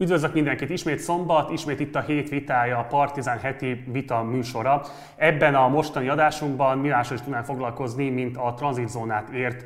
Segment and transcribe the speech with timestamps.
[0.00, 0.70] Üdvözlök mindenkit!
[0.70, 4.82] Ismét szombat, ismét itt a hét vitája, a Partizán heti vita műsora.
[5.16, 9.64] Ebben a mostani adásunkban mi másról is tudnánk foglalkozni, mint a tranzitzónát ért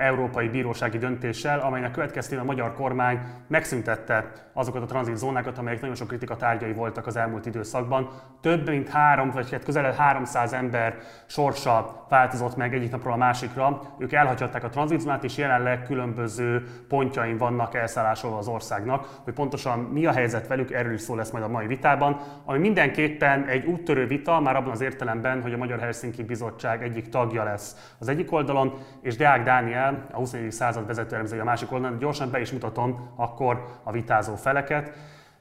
[0.00, 6.08] európai bírósági döntéssel, amelynek következtében a magyar kormány megszüntette azokat a tranzitzónákat, amelyek nagyon sok
[6.08, 8.10] kritika tárgyai voltak az elmúlt időszakban.
[8.40, 13.80] Több mint három, vagy hát közel 300 ember sorsa változott meg egyik napról a másikra.
[13.98, 19.20] Ők elhagyhatták a tranzitzónát, és jelenleg különböző pontjain vannak elszállásolva az országnak.
[19.24, 22.58] Hogy pontosan mi a helyzet velük, erről is szó lesz majd a mai vitában, ami
[22.58, 27.44] mindenképpen egy úttörő vita, már abban az értelemben, hogy a Magyar Helsinki Bizottság egyik tagja
[27.44, 30.52] lesz az egyik oldalon, és Deák Dániel, a 21.
[30.52, 31.98] század vezető elemzője a másik oldalon.
[31.98, 34.92] Gyorsan be is mutatom akkor a vitázó feleket.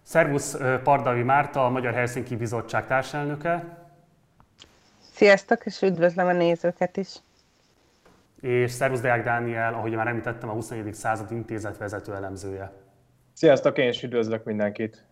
[0.02, 3.78] Szervusz Pardavi Márta, a Magyar Helsinki Bizottság társelnöke.
[5.14, 7.16] Sziasztok, és üdvözlöm a nézőket is.
[8.42, 10.94] És szervusz Deák Dániel, ahogy már említettem, a 21.
[10.94, 12.72] század intézet vezető elemzője.
[13.38, 15.04] Sziasztok, én is üdvözlök mindenkit.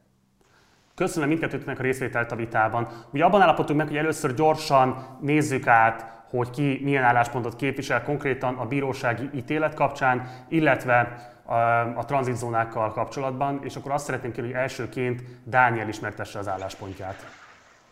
[0.95, 2.87] Köszönöm mindkettőtnek a részvételt a vitában.
[3.11, 8.55] Ugye abban állapodtunk meg, hogy először gyorsan nézzük át hogy ki milyen álláspontot képvisel konkrétan
[8.55, 11.53] a bírósági ítélet kapcsán, illetve a,
[11.95, 17.25] a tranzitzónákkal kapcsolatban, és akkor azt szeretném kérni, hogy elsőként Dániel ismertesse az álláspontját.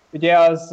[0.10, 0.70] Ugye az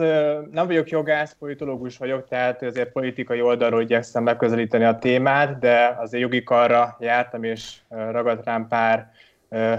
[0.51, 6.23] nem vagyok jogász, politológus vagyok, tehát azért politikai oldalról igyekszem megközelíteni a témát, de azért
[6.23, 9.11] jogi karra jártam, és ragadt rám pár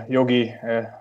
[0.08, 0.52] jogi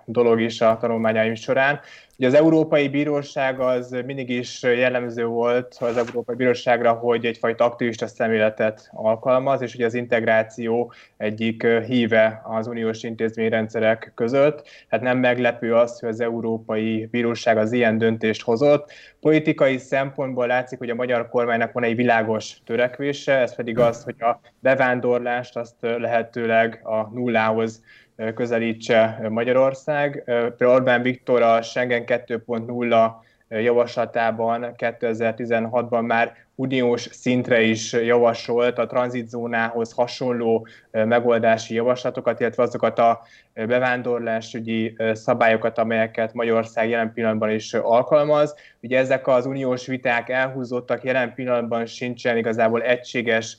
[0.04, 1.80] dolog is a tanulmányaim során.
[2.16, 8.06] Ugye az Európai Bíróság az mindig is jellemző volt az Európai Bíróságra, hogy egyfajta aktivista
[8.06, 14.62] szemléletet alkalmaz, és ugye az integráció egyik híve az uniós intézményrendszerek között.
[14.88, 18.92] Tehát nem meglepő az, hogy az Európai Bíróság az ilyen döntést hozott.
[19.20, 24.22] Politikai szempontból látszik, hogy a magyar kormánynak van egy világos törekvése, ez pedig az, hogy
[24.22, 27.82] a bevándorlást azt lehetőleg a nullához
[28.34, 30.22] közelítse Magyarország.
[30.24, 33.10] Például Orbán Viktor a Schengen 2.0
[33.58, 43.20] javaslatában 2016-ban már uniós szintre is javasolt a tranzitzónához hasonló megoldási javaslatokat, illetve azokat a
[43.54, 48.54] bevándorlásügyi szabályokat, amelyeket Magyarország jelen pillanatban is alkalmaz.
[48.82, 53.56] Ugye ezek az uniós viták elhúzottak, jelen pillanatban sincsen igazából egységes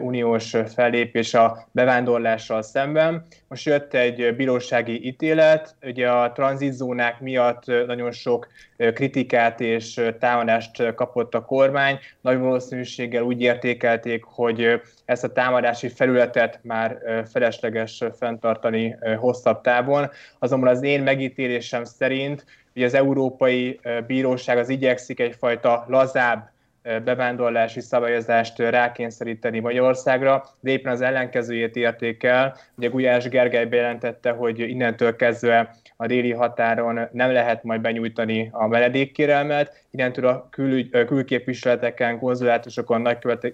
[0.00, 3.26] uniós fellépés a bevándorlással szemben.
[3.48, 8.48] Most jött egy bírósági ítélet, ugye a tranzitzónák miatt nagyon sok
[8.94, 11.98] kritikát és támadást kapott a kormány.
[12.20, 16.98] Nagy valószínűséggel úgy értékelték, hogy ezt a támadási felületet már
[17.32, 20.10] felesleges fenntartani hosszabb távon.
[20.38, 26.50] Azonban az én megítélésem szerint, hogy az Európai Bíróság az igyekszik egyfajta lazább
[26.82, 32.56] bevándorlási szabályozást rákényszeríteni Magyarországra, de éppen az ellenkezőjét érték el.
[32.74, 38.66] Ugye Gulyás Gergely bejelentette, hogy innentől kezdve a déli határon nem lehet majd benyújtani a
[38.66, 43.08] menedékkérelmet, innentől a kül, külképviseleteken, konzulátusokon,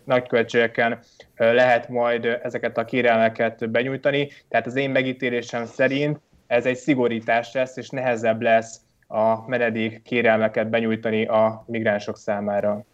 [0.05, 0.99] nagykövetségeken
[1.37, 4.29] lehet majd ezeket a kérelmeket benyújtani.
[4.49, 10.69] Tehát az én megítélésem szerint ez egy szigorítás lesz, és nehezebb lesz a menedék kérelmeket
[10.69, 12.85] benyújtani a migránsok számára.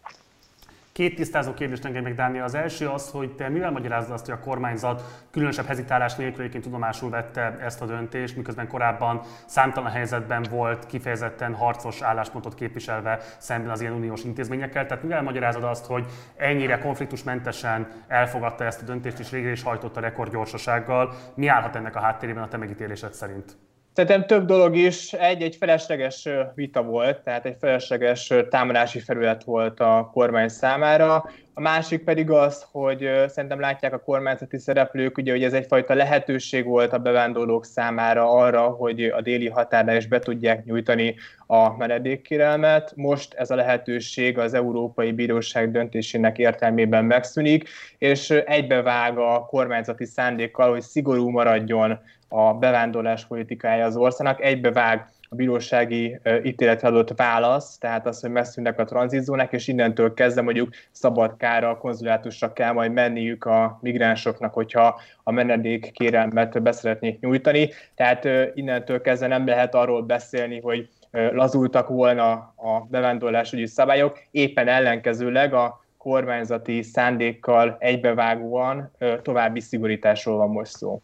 [0.93, 2.43] Két tisztázó kérdést engedj meg, Dániel.
[2.43, 6.63] Az első az, hogy te mivel magyarázod azt, hogy a kormányzat különösebb hezitálás nélkül egyébként
[6.63, 13.71] tudomásul vette ezt a döntést, miközben korábban számtalan helyzetben volt kifejezetten harcos álláspontot képviselve szemben
[13.71, 14.85] az ilyen uniós intézményekkel.
[14.85, 16.05] Tehát mivel magyarázod azt, hogy
[16.35, 21.13] ennyire konfliktusmentesen elfogadta ezt a döntést és végre is hajtotta rekordgyorsasággal?
[21.35, 23.57] Mi állhat ennek a háttérében a te megítélésed szerint?
[23.95, 25.13] Szerintem több dolog is.
[25.13, 31.29] Egy, egy felesleges vita volt, tehát egy felesleges támadási felület volt a kormány számára.
[31.53, 36.65] A másik pedig az, hogy szerintem látják a kormányzati szereplők, ugye, hogy ez egyfajta lehetőség
[36.65, 41.15] volt a bevándorlók számára arra, hogy a déli határnál is be tudják nyújtani
[41.47, 42.93] a menedékkérelmet.
[42.95, 50.69] Most ez a lehetőség az Európai Bíróság döntésének értelmében megszűnik, és egybevág a kormányzati szándékkal,
[50.69, 51.99] hogy szigorú maradjon
[52.35, 58.79] a bevándorlás politikája az országnak, egybevág a bírósági ítéletre adott válasz, tehát az, hogy megszűnnek
[58.79, 64.99] a tranzitzónák, és innentől kezdve mondjuk szabadkára, a konzulátusra kell majd menniük a migránsoknak, hogyha
[65.23, 67.69] a menedék kérelmet beszeretnék nyújtani.
[67.95, 75.53] Tehát innentől kezdve nem lehet arról beszélni, hogy lazultak volna a bevándorlásügyi szabályok, éppen ellenkezőleg
[75.53, 78.91] a kormányzati szándékkal egybevágóan
[79.21, 81.01] további szigorításról van most szó.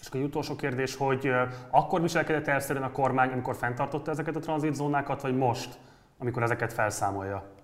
[0.00, 1.30] És akkor egy utolsó kérdés, hogy
[1.70, 5.78] akkor viselkedett elszerűen a kormány, amikor fenntartotta ezeket a tranzitzónákat, vagy most,
[6.18, 7.58] amikor ezeket felszámolja?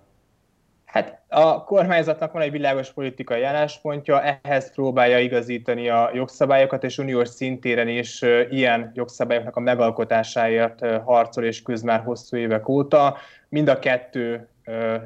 [0.85, 7.27] Hát A kormányzatnak van egy világos politikai álláspontja, ehhez próbálja igazítani a jogszabályokat, és uniós
[7.27, 13.17] szintéren is ilyen jogszabályoknak a megalkotásáért harcol és küzd már hosszú évek óta.
[13.49, 14.49] Mind a kettő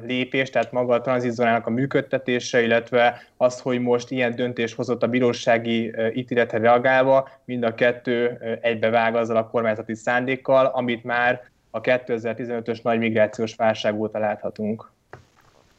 [0.06, 5.06] lépés, tehát maga a tranzitzónának a működtetése, illetve az, hogy most ilyen döntés hozott a
[5.06, 12.82] bírósági ítéletre reagálva, mind a kettő egybevág azzal a kormányzati szándékkal, amit már a 2015-ös
[12.82, 14.90] nagy migrációs válság óta láthatunk.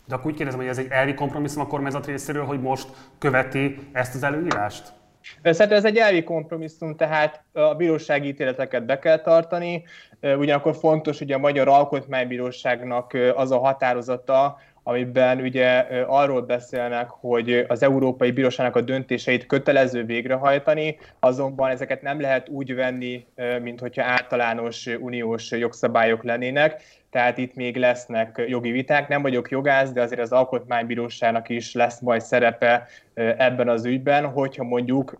[0.07, 2.87] De akkor úgy kérdezem, hogy ez egy elvi kompromisszum a kormányzat részéről, hogy most
[3.17, 4.93] követi ezt az előírást?
[5.43, 9.83] Szerintem ez egy elvi kompromisszum, tehát a bírósági ítéleteket be kell tartani,
[10.21, 17.83] ugyanakkor fontos ugye a Magyar Alkotmánybíróságnak az a határozata, amiben ugye arról beszélnek, hogy az
[17.83, 23.25] Európai Bíróságnak a döntéseit kötelező végrehajtani, azonban ezeket nem lehet úgy venni,
[23.61, 26.81] mint hogyha általános uniós jogszabályok lennének,
[27.13, 29.07] tehát itt még lesznek jogi viták.
[29.07, 34.63] Nem vagyok jogász, de azért az Alkotmánybíróságnak is lesz majd szerepe ebben az ügyben, hogyha
[34.63, 35.15] mondjuk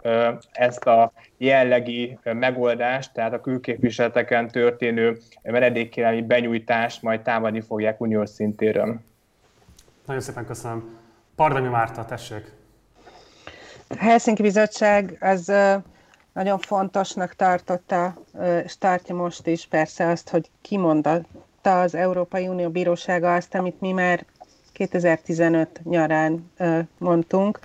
[0.51, 8.99] ezt a jellegi megoldást, tehát a külképviseleteken történő menedékkérelmi benyújtást majd támadni fogják uniós szintéről.
[10.05, 10.99] Nagyon szépen köszönöm.
[11.35, 12.51] Pardami Márta, tessék.
[13.87, 15.51] A Helsinki Bizottság az
[16.33, 18.13] nagyon fontosnak tartotta,
[18.63, 20.49] és tartja most is persze azt, hogy
[21.63, 24.25] kimondatta az Európai Unió Bírósága azt, amit mi már
[24.73, 26.51] 2015 nyarán
[26.97, 27.59] mondtunk,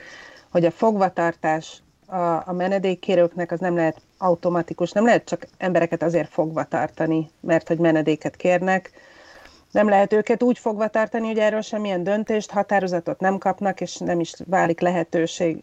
[0.50, 2.16] hogy a fogvatartás a,
[2.48, 7.78] a menedékkérőknek az nem lehet automatikus, nem lehet csak embereket azért fogva tartani, mert hogy
[7.78, 8.90] menedéket kérnek,
[9.72, 14.20] nem lehet őket úgy fogva tartani, hogy erről semmilyen döntést, határozatot nem kapnak, és nem
[14.20, 15.62] is válik lehetőség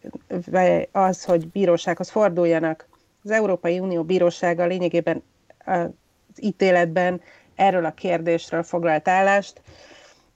[0.92, 2.88] az, hogy bírósághoz forduljanak.
[3.24, 5.22] Az Európai Unió bírósága lényegében
[5.64, 5.88] az
[6.40, 7.20] ítéletben
[7.56, 9.60] erről a kérdésről foglalt állást.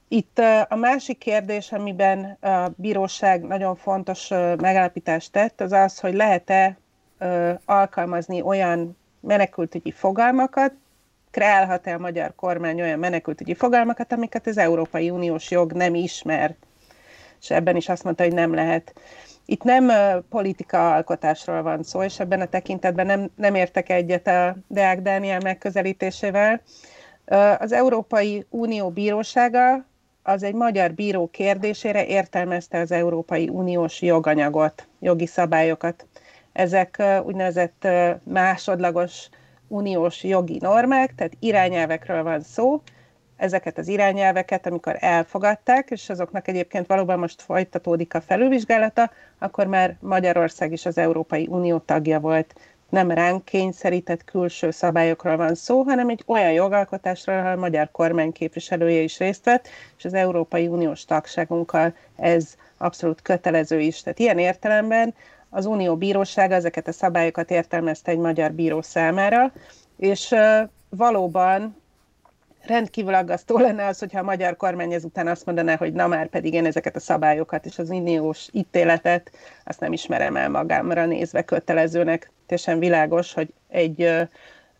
[0.08, 0.38] Itt
[0.68, 6.78] a másik kérdés, amiben a bíróság nagyon fontos megállapítást tett, az az, hogy lehet-e
[7.64, 10.72] alkalmazni olyan menekültügyi fogalmakat,
[11.30, 16.54] kreálhat-e a magyar kormány olyan menekültügyi fogalmakat, amiket az Európai Uniós jog nem ismer.
[17.40, 19.00] És ebben is azt mondta, hogy nem lehet.
[19.46, 19.90] Itt nem
[20.28, 25.40] politika alkotásról van szó, és ebben a tekintetben nem, nem értek egyet a Deák Dániel
[25.40, 26.60] megközelítésével.
[27.58, 29.84] Az Európai Unió bírósága
[30.22, 36.06] az egy magyar bíró kérdésére értelmezte az Európai Uniós joganyagot, jogi szabályokat.
[36.52, 37.88] Ezek úgynevezett
[38.24, 39.28] másodlagos
[39.68, 42.80] uniós jogi normák, tehát irányelvekről van szó,
[43.36, 49.96] ezeket az irányelveket, amikor elfogadták, és azoknak egyébként valóban most folytatódik a felülvizsgálata, akkor már
[50.00, 52.54] Magyarország is az Európai Unió tagja volt.
[52.90, 58.32] Nem ránk kényszerített külső szabályokról van szó, hanem egy olyan jogalkotásról, ahol a magyar kormány
[58.32, 64.02] képviselője is részt vett, és az Európai Uniós tagságunkkal ez abszolút kötelező is.
[64.02, 65.14] Tehát ilyen értelemben
[65.50, 69.52] az Unió bírósága ezeket a szabályokat értelmezte egy magyar bíró számára,
[69.96, 70.34] és
[70.88, 71.79] valóban
[72.66, 76.54] rendkívül aggasztó lenne az, hogyha a magyar kormány ezután azt mondaná, hogy na már pedig
[76.54, 79.30] én ezeket a szabályokat és az uniós ítéletet,
[79.64, 82.30] azt nem ismerem el magámra nézve kötelezőnek.
[82.46, 84.22] Teljesen világos, hogy egy ö,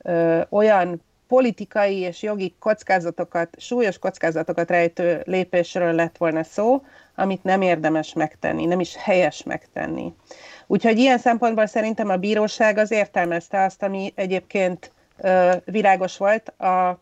[0.03, 6.83] ö, olyan politikai és jogi kockázatokat, súlyos kockázatokat rejtő lépésről lett volna szó,
[7.15, 10.15] amit nem érdemes megtenni, nem is helyes megtenni.
[10.67, 16.99] Úgyhogy ilyen szempontból szerintem a bíróság az értelmezte azt, ami egyébként ö, világos volt a,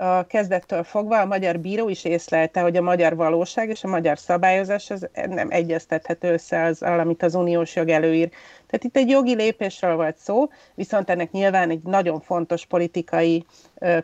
[0.00, 4.18] a kezdettől fogva a magyar bíró is észlelte, hogy a magyar valóság és a magyar
[4.18, 8.28] szabályozás az nem egyeztethető össze az, amit az uniós jog előír.
[8.66, 13.44] Tehát itt egy jogi lépésről volt szó, viszont ennek nyilván egy nagyon fontos politikai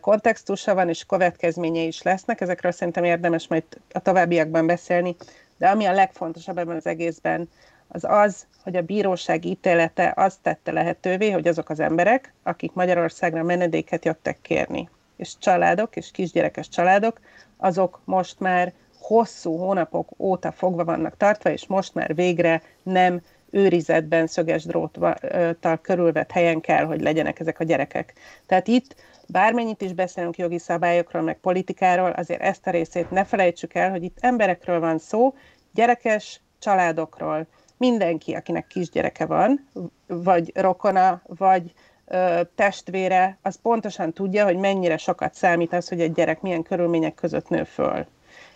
[0.01, 2.41] kontextusa van, és következményei is lesznek.
[2.41, 5.17] Ezekről szerintem érdemes majd a továbbiakban beszélni.
[5.59, 7.49] De ami a legfontosabb ebben az egészben,
[7.89, 13.43] az az, hogy a bíróság ítélete azt tette lehetővé, hogy azok az emberek, akik Magyarországra
[13.43, 17.21] menedéket jöttek kérni, és családok, és kisgyerekes családok,
[17.57, 24.27] azok most már hosszú hónapok óta fogva vannak tartva, és most már végre nem őrizetben
[24.27, 28.13] szöges dróttal körülvett helyen kell, hogy legyenek ezek a gyerekek.
[28.47, 28.95] Tehát itt
[29.29, 34.03] bármennyit is beszélünk jogi szabályokról, meg politikáról, azért ezt a részét ne felejtsük el, hogy
[34.03, 35.35] itt emberekről van szó,
[35.75, 39.69] gyerekes családokról, mindenki, akinek kisgyereke van,
[40.07, 41.73] vagy rokona, vagy
[42.55, 47.49] testvére, az pontosan tudja, hogy mennyire sokat számít az, hogy egy gyerek milyen körülmények között
[47.49, 48.07] nő föl.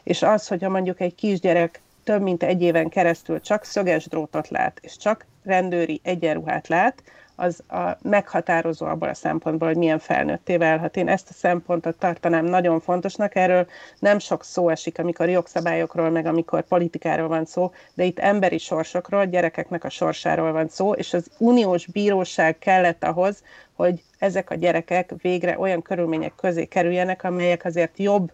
[0.02, 4.78] És az, hogyha mondjuk egy kisgyerek több mint egy éven keresztül csak szöges drótot lát,
[4.82, 7.02] és csak rendőri egyenruhát lát,
[7.40, 10.97] az a meghatározó abban a szempontból, hogy milyen felnőtté válhat.
[10.97, 13.66] Én ezt a szempontot tartanám nagyon fontosnak, erről
[13.99, 19.25] nem sok szó esik, amikor jogszabályokról, meg amikor politikáról van szó, de itt emberi sorsokról,
[19.25, 23.42] gyerekeknek a sorsáról van szó, és az uniós bíróság kellett ahhoz,
[23.73, 28.33] hogy ezek a gyerekek végre olyan körülmények közé kerüljenek, amelyek azért jobb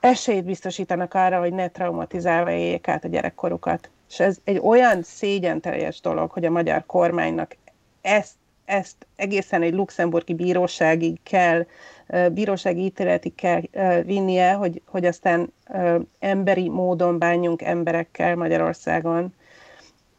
[0.00, 3.90] esélyt biztosítanak arra, hogy ne traumatizálva éljék át a gyerekkorukat.
[4.08, 7.56] És ez egy olyan szégyenteljes dolog, hogy a magyar kormánynak
[8.06, 8.34] ezt,
[8.64, 11.66] ezt egészen egy luxemburgi bíróságig kell,
[12.32, 13.60] bírósági ítéletig kell
[14.02, 15.52] vinnie, hogy, hogy aztán
[16.18, 19.34] emberi módon bánjunk emberekkel Magyarországon.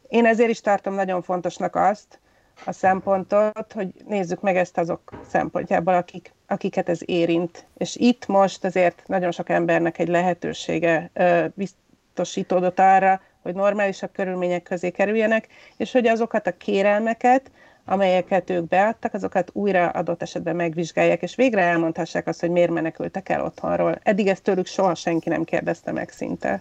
[0.08, 2.18] Én ezért is tartom nagyon fontosnak azt,
[2.64, 7.66] a szempontot, hogy nézzük meg ezt azok szempontjából, akik, akiket ez érint.
[7.76, 11.10] És itt most azért nagyon sok embernek egy lehetősége
[11.54, 17.50] biztosítódott arra, hogy normálisabb körülmények közé kerüljenek, és hogy azokat a kérelmeket,
[17.88, 23.28] amelyeket ők beadtak, azokat újra adott esetben megvizsgálják, és végre elmondhassák azt, hogy miért menekültek
[23.28, 23.98] el otthonról.
[24.02, 26.60] Eddig ezt tőlük soha senki nem kérdezte meg szinte.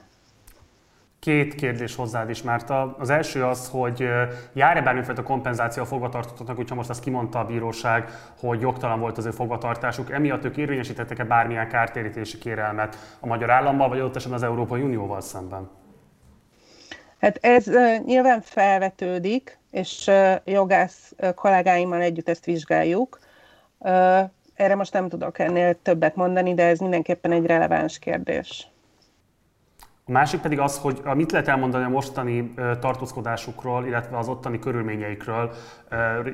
[1.19, 2.95] Két kérdés hozzád is, Márta.
[2.99, 4.09] Az első az, hogy
[4.53, 9.25] jár-e bármifajta kompenzáció a fogvatartottaknak, hogyha most azt kimondta a bíróság, hogy jogtalan volt az
[9.25, 14.45] ő fogvatartásuk, emiatt ők érvényesítettek-e bármilyen kártérítési kérelmet a magyar állammal, vagy ott esetben az
[14.45, 15.69] Európai Unióval szemben?
[17.19, 17.65] Hát ez
[18.05, 20.11] nyilván felvetődik, és
[20.45, 23.19] jogász kollégáimmal együtt ezt vizsgáljuk.
[24.55, 28.67] Erre most nem tudok ennél többet mondani, de ez mindenképpen egy releváns kérdés.
[30.07, 35.51] A másik pedig az, hogy mit lehet elmondani a mostani tartózkodásukról, illetve az ottani körülményeikről.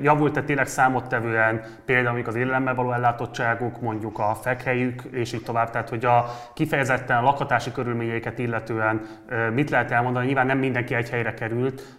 [0.01, 5.69] Javult-e tényleg számottevően például az élelemmel való ellátottságuk, mondjuk a fekhelyük, és így tovább.
[5.69, 9.01] Tehát, hogy a kifejezetten a lakatási körülményeiket illetően
[9.53, 10.25] mit lehet elmondani?
[10.25, 11.97] Nyilván nem mindenki egy helyre került.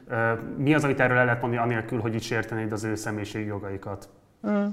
[0.57, 4.09] Mi az, amit erről el lehet mondani, anélkül, hogy itt sértenéd az ő személyiségi jogaikat?
[4.49, 4.67] Mm.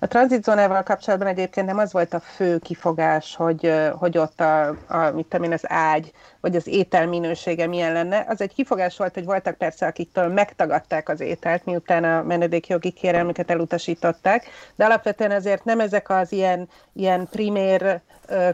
[0.00, 5.10] A tranzitzónával kapcsolatban egyébként nem az volt a fő kifogás, hogy, hogy ott a, a
[5.14, 8.24] mit tudom én, az ágy, vagy az étel minősége milyen lenne.
[8.28, 13.50] Az egy kifogás volt, hogy voltak persze, akiktől megtagadták az ételt, miután a menedékjogi kérelmüket
[13.50, 18.00] elutasították, de alapvetően azért nem ezek az ilyen, ilyen primér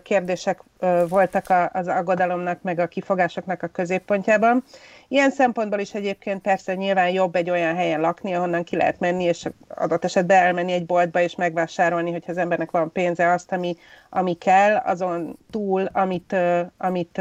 [0.02, 0.62] kérdések
[1.08, 4.64] voltak az aggodalomnak, meg a kifogásoknak a középpontjában.
[5.08, 9.24] Ilyen szempontból is egyébként persze nyilván jobb egy olyan helyen lakni, ahonnan ki lehet menni,
[9.24, 13.76] és adott esetben elmenni egy boltba és megvásárolni, hogyha az embernek van pénze azt, ami,
[14.10, 16.36] ami kell, azon túl, amit,
[16.78, 17.20] amit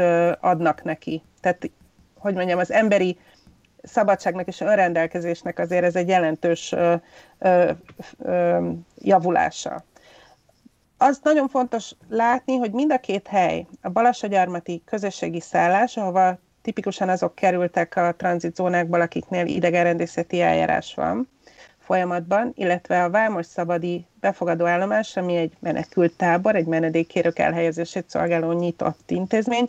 [0.54, 1.22] adnak neki.
[1.40, 1.70] Tehát,
[2.18, 3.18] hogy mondjam, az emberi
[3.82, 6.94] szabadságnak és önrendelkezésnek azért ez egy jelentős ö,
[7.38, 7.70] ö,
[8.18, 8.68] ö,
[8.98, 9.84] javulása.
[10.98, 17.08] Az nagyon fontos látni, hogy mind a két hely, a Balassagyarmati közösségi szállás, ahova tipikusan
[17.08, 21.28] azok kerültek a tranzitzónákból, akiknél idegenrendészeti eljárás van
[21.78, 28.52] folyamatban, illetve a Vámos Szabadi befogadó állomás, ami egy menekült tábor, egy menedékkérők elhelyezését szolgáló
[28.52, 29.68] nyitott intézmény,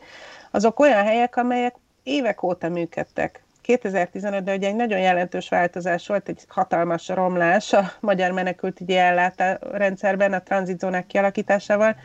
[0.56, 3.44] azok olyan helyek, amelyek évek óta működtek.
[3.68, 8.98] 2015-ben ugye egy nagyon jelentős változás volt, egy hatalmas romlás a magyar menekültügyi
[9.72, 11.96] rendszerben a tranzitzónák kialakításával,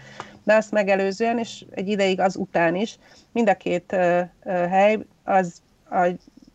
[0.45, 2.99] de azt megelőzően, és egy ideig az után is,
[3.33, 6.07] mind a két uh, uh, hely az a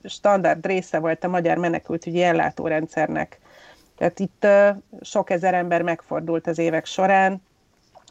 [0.03, 3.39] standard része volt a magyar menekültügyi ellátórendszernek.
[3.97, 4.69] Tehát itt uh,
[5.01, 7.41] sok ezer ember megfordult az évek során,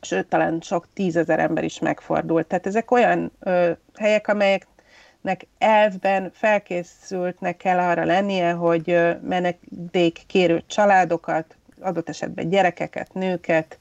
[0.04, 2.46] sőt, talán sok tízezer ember is megfordult.
[2.46, 12.08] Tehát ezek olyan ö, helyek, amelyeknek elvben felkészültnek kell arra lennie, hogy menedékkérő családokat, adott
[12.08, 13.78] esetben gyerekeket, nőket,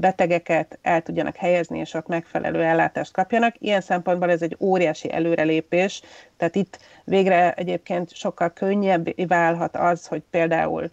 [0.00, 3.54] betegeket el tudjanak helyezni, és ott megfelelő ellátást kapjanak.
[3.58, 6.02] Ilyen szempontból ez egy óriási előrelépés,
[6.36, 10.90] tehát itt végre egyébként sokkal könnyebb válhat az, hogy például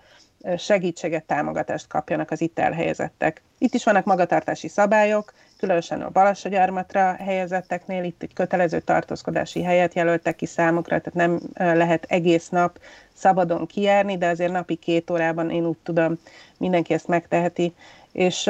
[0.58, 3.42] segítséget, támogatást kapjanak az itt elhelyezettek.
[3.58, 10.36] Itt is vannak magatartási szabályok, különösen a Balassagyarmatra helyezetteknél, itt egy kötelező tartózkodási helyet jelöltek
[10.36, 11.40] ki számukra, tehát nem
[11.78, 12.80] lehet egész nap
[13.14, 16.20] szabadon kijárni, de azért napi két órában én úgy tudom,
[16.58, 17.74] mindenki ezt megteheti,
[18.12, 18.50] és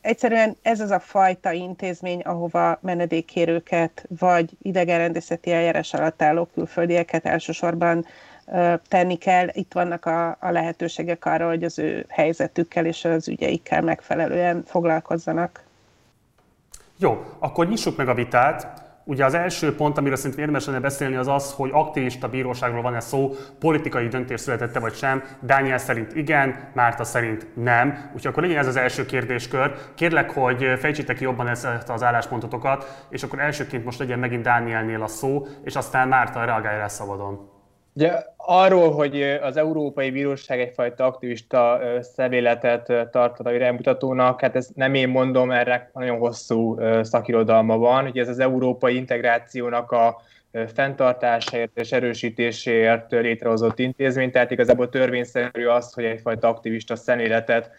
[0.00, 8.06] egyszerűen ez az a fajta intézmény, ahova menedékkérőket vagy idegenrendészeti eljárás alatt álló külföldieket elsősorban
[8.88, 9.48] tenni kell.
[9.52, 15.64] Itt vannak a, a lehetőségek arra, hogy az ő helyzetükkel és az ügyeikkel megfelelően foglalkozzanak.
[16.98, 18.80] Jó, akkor nyissuk meg a vitát.
[19.04, 23.00] Ugye az első pont, amiről szerintem érdemes lenne beszélni, az az, hogy aktivista bíróságról van-e
[23.00, 25.22] szó, politikai döntés születette vagy sem.
[25.40, 28.10] Dániel szerint igen, Márta szerint nem.
[28.14, 29.74] Úgyhogy akkor legyen ez az első kérdéskör.
[29.94, 35.02] Kérlek, hogy fejtsétek ki jobban ezt az álláspontotokat, és akkor elsőként most legyen megint Dánielnél
[35.02, 37.51] a szó, és aztán Márta reagálja rá szabadon.
[37.94, 44.94] Ugye, arról, hogy az Európai Bíróság egyfajta aktivista szemléletet tart a iránymutatónak, hát ezt nem
[44.94, 48.06] én mondom, erre nagyon hosszú szakirodalma van.
[48.06, 50.20] Ugye ez az európai integrációnak a
[50.74, 57.70] fenntartásáért és erősítéséért létrehozott intézmény, tehát igazából törvényszerű az, hogy egyfajta aktivista szemléletet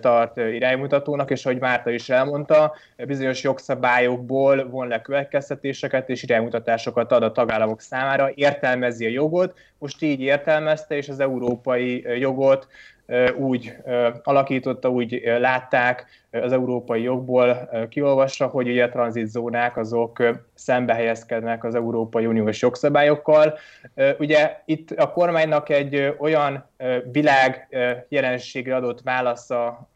[0.00, 7.22] tart iránymutatónak, és ahogy Márta is elmondta, bizonyos jogszabályokból von le következtetéseket és iránymutatásokat ad
[7.22, 12.66] a tagállamok számára, értelmezi a jogot, most így értelmezte, és az európai jogot
[13.36, 13.76] úgy
[14.22, 20.22] alakította, úgy látták az európai jogból kiolvasva, hogy ugye a tranzitzónák azok
[20.54, 23.58] szembe helyezkednek az Európai Uniós jogszabályokkal.
[24.18, 26.64] Ugye itt a kormánynak egy olyan
[27.12, 27.68] világ
[28.08, 29.88] jelenségre adott válasz a,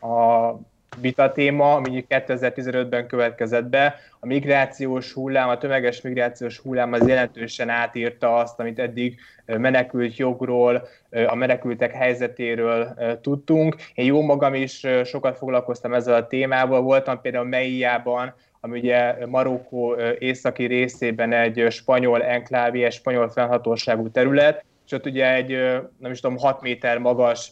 [0.00, 0.58] a,
[0.96, 3.98] a vita téma, ami 2015-ben következett be.
[4.20, 10.88] A migrációs hullám, a tömeges migrációs hullám az jelentősen átírta azt, amit eddig menekült jogról,
[11.26, 13.76] a menekültek helyzetéről tudtunk.
[13.94, 19.96] Én jó magam is sokat foglalkoztam ezzel a témával, voltam például Meiában, ami ugye Marokkó
[20.18, 25.50] északi részében egy spanyol enklávé, egy spanyol fennhatóságú terület, és ott ugye egy,
[25.98, 27.50] nem is tudom, 6 méter magas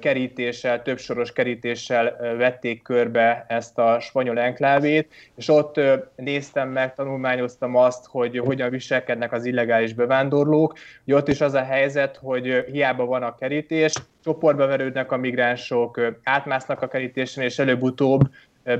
[0.00, 5.80] kerítéssel, többsoros kerítéssel vették körbe ezt a spanyol enklávét, és ott
[6.16, 10.74] néztem meg, tanulmányoztam azt, hogy hogyan viselkednek az illegális bevándorlók.
[11.04, 13.92] Ugye ott is az a helyzet, hogy hiába van a kerítés,
[14.24, 18.20] csoportba verődnek a migránsok, átmásznak a kerítésen, és előbb-utóbb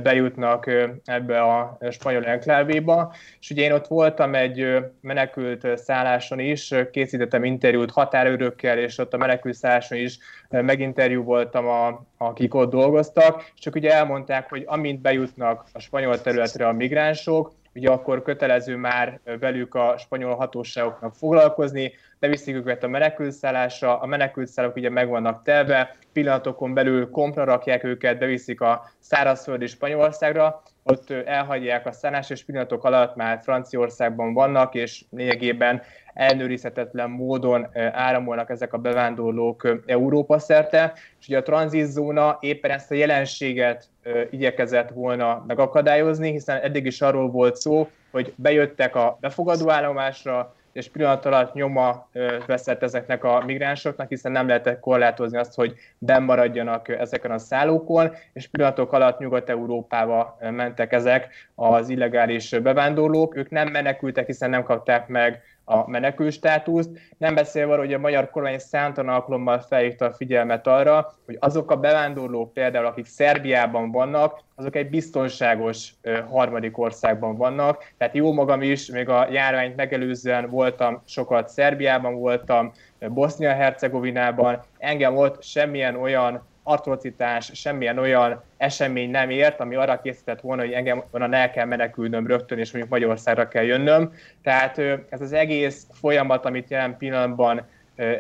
[0.03, 0.71] bejutnak
[1.05, 3.15] ebbe a spanyol enklávéba.
[3.41, 9.17] És ugye én ott voltam egy menekült szálláson is, készítettem interjút határőrökkel, és ott a
[9.17, 10.19] menekült szálláson is
[10.49, 16.21] meginterjú voltam, a, akik ott dolgoztak, és csak ugye elmondták, hogy amint bejutnak a spanyol
[16.21, 22.89] területre a migránsok, ugye akkor kötelező már velük a spanyol hatóságoknak foglalkozni, beviszik őket a
[22.89, 29.67] menekültszállásra, a menekültszállók ugye meg vannak telve, pillanatokon belül kompra rakják őket, beviszik a szárazföldi
[29.67, 35.83] Spanyolországra, ott elhagyják a szállás, és pillanatok alatt már Franciaországban vannak, és lényegében
[36.15, 42.95] ellenőrizhetetlen módon áramolnak ezek a bevándorlók Európa szerte, és ugye a tranzitzóna éppen ezt a
[42.95, 43.89] jelenséget
[44.31, 50.89] igyekezett volna megakadályozni, hiszen eddig is arról volt szó, hogy bejöttek a befogadó állomásra, és
[50.89, 52.09] pillanat alatt nyoma
[52.47, 58.13] veszett ezeknek a migránsoknak, hiszen nem lehetett korlátozni azt, hogy benn maradjanak ezeken a szállókon,
[58.33, 63.37] és pillanatok alatt Nyugat-Európába mentek ezek az illegális bevándorlók.
[63.37, 66.91] Ők nem menekültek, hiszen nem kapták meg a menekül státuszt.
[67.19, 71.71] Nem beszélve arról, hogy a magyar kormány számtalan alkalommal felhívta a figyelmet arra, hogy azok
[71.71, 75.95] a bevándorlók például, akik Szerbiában vannak, azok egy biztonságos
[76.31, 77.93] harmadik országban vannak.
[77.99, 82.73] Tehát jó magam is, még a járványt megelőzően voltam sokat Szerbiában, voltam
[83.09, 90.63] Bosznia-Hercegovinában, engem ott semmilyen olyan atrocitás, semmilyen olyan esemény nem ért, ami arra készített volna,
[90.63, 94.13] hogy engem onnan el kell menekülnöm rögtön, és mondjuk Magyarországra kell jönnöm.
[94.43, 94.79] Tehát
[95.09, 97.67] ez az egész folyamat, amit jelen pillanatban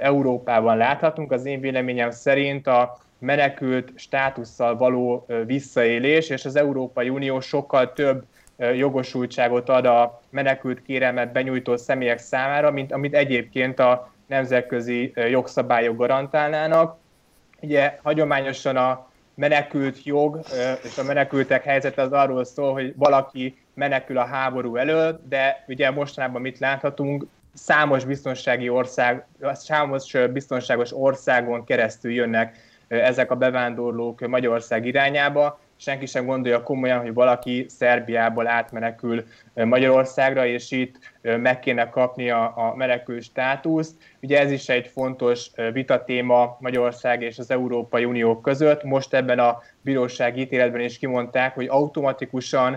[0.00, 7.40] Európában láthatunk, az én véleményem szerint a menekült státusszal való visszaélés, és az Európai Unió
[7.40, 8.24] sokkal több
[8.74, 16.98] jogosultságot ad a menekült kérelmet benyújtó személyek számára, mint amit egyébként a nemzetközi jogszabályok garantálnának.
[17.60, 20.40] Ugye hagyományosan a menekült jog
[20.82, 25.90] és a menekültek helyzete az arról szól, hogy valaki menekül a háború elől, de ugye
[25.90, 32.56] mostanában mit láthatunk, számos biztonsági ország, számos biztonságos országon keresztül jönnek
[32.88, 40.70] ezek a bevándorlók Magyarország irányába, senki sem gondolja komolyan, hogy valaki Szerbiából átmenekül Magyarországra, és
[40.70, 43.94] itt meg kéne kapni a, a menekül státuszt.
[44.22, 48.82] Ugye ez is egy fontos vitatéma Magyarország és az Európai Unió között.
[48.82, 52.74] Most ebben a bírósági ítéletben is kimondták, hogy automatikusan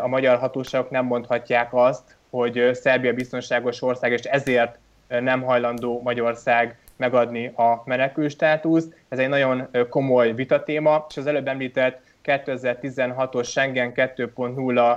[0.00, 6.78] a magyar hatóságok nem mondhatják azt, hogy Szerbia biztonságos ország, és ezért nem hajlandó Magyarország
[6.96, 8.94] megadni a menekül státuszt.
[9.08, 14.96] Ez egy nagyon komoly vitatéma, és az előbb említett 2016-os Schengen 2.0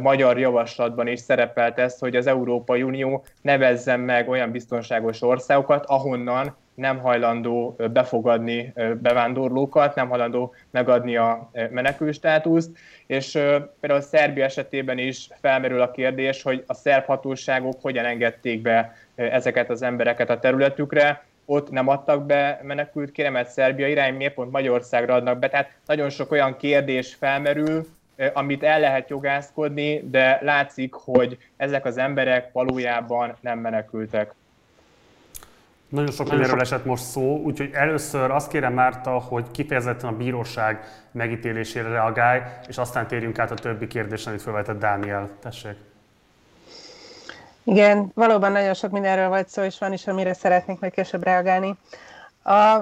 [0.00, 6.56] magyar javaslatban is szerepelt ez, hogy az Európai Unió nevezzen meg olyan biztonságos országokat, ahonnan
[6.74, 12.70] nem hajlandó befogadni bevándorlókat, nem hajlandó megadni a menekülstátuszt,
[13.06, 13.30] és
[13.80, 18.96] például a Szerbia esetében is felmerül a kérdés, hogy a szerb hatóságok hogyan engedték be
[19.14, 24.50] ezeket az embereket a területükre, ott nem adtak be menekült kéremet Szerbia irány, miért pont
[24.50, 25.48] Magyarországra adnak be.
[25.48, 27.86] Tehát nagyon sok olyan kérdés felmerül,
[28.32, 34.34] amit el lehet jogászkodni, de látszik, hogy ezek az emberek valójában nem menekültek.
[35.88, 40.84] Nagyon sok mindenről esett most szó, úgyhogy először azt kérem Márta, hogy kifejezetten a bíróság
[41.10, 45.30] megítélésére reagálj, és aztán térjünk át a többi kérdésre, amit felvetett Dániel.
[45.40, 45.76] Tessék.
[47.64, 51.76] Igen, valóban nagyon sok mindenről volt szó, és van is, amire szeretnék majd később reagálni.
[52.44, 52.78] A,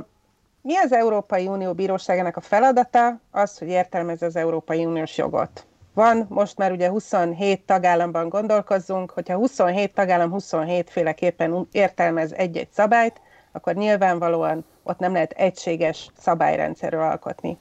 [0.62, 3.20] mi az Európai Unió bíróságának a feladata?
[3.30, 5.66] Az, hogy értelmezze az Európai Uniós jogot.
[5.94, 13.20] Van, most már ugye 27 tagállamban gondolkozzunk, hogyha 27 tagállam 27 féleképpen értelmez egy-egy szabályt,
[13.52, 17.58] akkor nyilvánvalóan ott nem lehet egységes szabályrendszerről alkotni,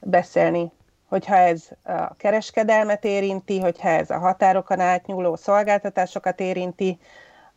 [0.00, 0.72] beszélni
[1.08, 6.98] hogyha ez a kereskedelmet érinti, hogyha ez a határokon átnyúló szolgáltatásokat érinti,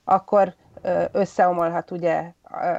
[0.03, 0.53] akkor
[1.11, 2.23] összeomolhat ugye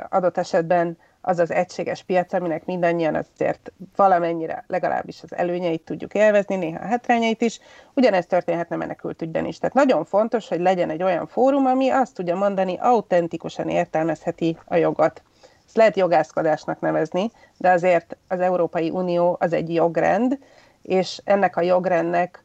[0.08, 6.56] adott esetben az az egységes piac, aminek mindannyian azért valamennyire legalábbis az előnyeit tudjuk élvezni,
[6.56, 7.61] néha a hátrányait is.
[7.94, 9.58] Ugyanezt történhetne menekültügyben is.
[9.58, 14.76] Tehát nagyon fontos, hogy legyen egy olyan fórum, ami azt tudja mondani, autentikusan értelmezheti a
[14.76, 15.22] jogot.
[15.66, 20.38] Ezt lehet jogászkodásnak nevezni, de azért az Európai Unió az egy jogrend,
[20.83, 22.42] és ennek a jogrendnek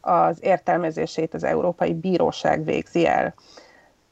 [0.00, 3.34] az értelmezését az Európai Bíróság végzi el.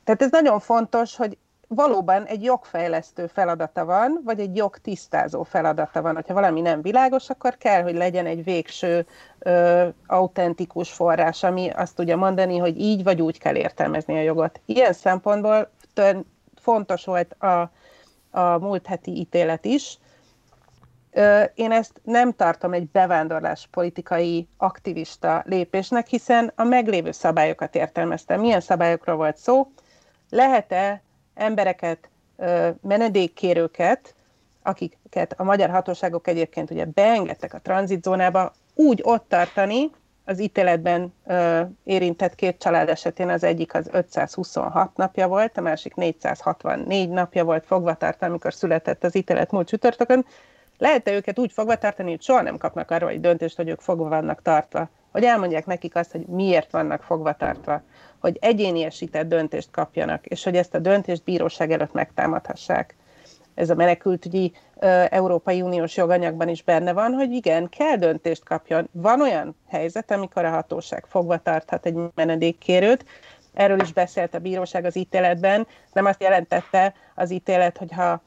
[0.05, 6.25] Tehát ez nagyon fontos, hogy valóban egy jogfejlesztő feladata van, vagy egy jogtisztázó feladata van.
[6.27, 9.07] Ha valami nem világos, akkor kell, hogy legyen egy végső
[9.39, 14.61] ö, autentikus forrás, ami azt tudja mondani, hogy így vagy úgy kell értelmezni a jogot.
[14.65, 16.23] Ilyen szempontból tör,
[16.61, 17.71] fontos volt a,
[18.31, 19.99] a múlt heti ítélet is,
[21.55, 28.41] én ezt nem tartom egy bevándorlás politikai aktivista lépésnek, hiszen a meglévő szabályokat értelmeztem.
[28.41, 29.71] Milyen szabályokról volt szó?
[30.31, 31.03] Lehet-e
[31.35, 32.09] embereket,
[32.81, 34.15] menedékkérőket,
[34.63, 39.91] akiket a magyar hatóságok egyébként ugye beengedtek a tranzitzónába, úgy ott tartani,
[40.25, 45.95] az ítéletben ö, érintett két család esetén az egyik az 526 napja volt, a másik
[45.95, 50.27] 464 napja volt fogva tartani, amikor született az ítélet múlt csütörtökön,
[50.79, 54.09] lehet-e őket úgy fogva tartani, hogy soha nem kapnak arról egy döntést, hogy ők fogva
[54.09, 54.89] vannak tartva?
[55.13, 57.83] Hogy elmondják nekik azt, hogy miért vannak fogva tartva?
[58.19, 62.97] Hogy egyéniesített döntést kapjanak, és hogy ezt a döntést bíróság előtt megtámadhassák.
[63.55, 64.53] Ez a menekültügyi
[65.09, 68.89] Európai Uniós joganyagban is benne van, hogy igen, kell döntést kapjon.
[68.93, 73.05] Van olyan helyzet, amikor a hatóság fogva tarthat egy menedékkérőt,
[73.55, 78.23] erről is beszélt a bíróság az ítéletben, nem azt jelentette az ítélet, hogyha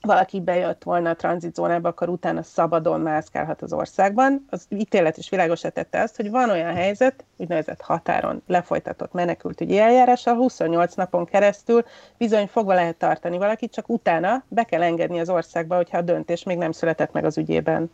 [0.00, 4.46] valaki bejött volna a tranzitzónába, akkor utána szabadon mászkálhat az országban.
[4.50, 10.34] Az ítélet is világosá tette azt, hogy van olyan helyzet, úgynevezett határon lefolytatott menekültügyi eljárással
[10.34, 11.84] 28 napon keresztül
[12.16, 16.42] bizony fogva lehet tartani valakit, csak utána be kell engedni az országba, hogyha a döntés
[16.42, 17.90] még nem született meg az ügyében.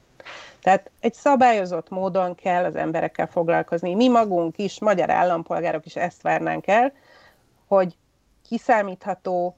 [0.62, 3.94] Tehát egy szabályozott módon kell az emberekkel foglalkozni.
[3.94, 6.92] Mi magunk is, magyar állampolgárok is ezt várnánk el,
[7.66, 7.96] hogy
[8.48, 9.56] kiszámítható,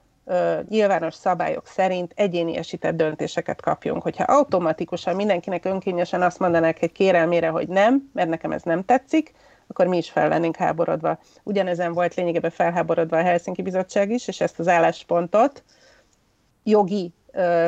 [0.68, 4.02] nyilvános szabályok szerint egyéniesített döntéseket kapjunk.
[4.02, 9.32] Hogyha automatikusan mindenkinek önkényesen azt mondanák egy kérelmére, hogy nem, mert nekem ez nem tetszik,
[9.66, 11.18] akkor mi is fel lennénk háborodva.
[11.42, 15.62] Ugyanezen volt lényegében felháborodva a Helsinki Bizottság is, és ezt az álláspontot
[16.62, 17.66] jogi ö,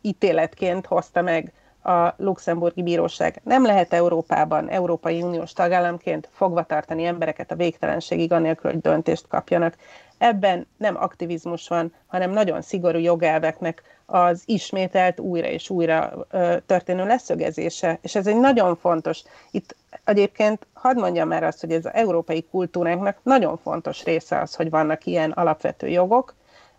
[0.00, 1.52] ítéletként hozta meg
[1.82, 3.40] a luxemburgi bíróság.
[3.44, 9.76] Nem lehet Európában, Európai Uniós tagállamként fogva tartani embereket a végtelenségig, anélkül, hogy döntést kapjanak.
[10.18, 17.06] Ebben nem aktivizmus van, hanem nagyon szigorú jogelveknek az ismételt újra és újra ö, történő
[17.06, 17.98] leszögezése.
[18.02, 19.22] És ez egy nagyon fontos.
[19.50, 24.54] Itt egyébként hadd mondjam már azt, hogy ez az európai kultúránknak nagyon fontos része az,
[24.54, 26.34] hogy vannak ilyen alapvető jogok.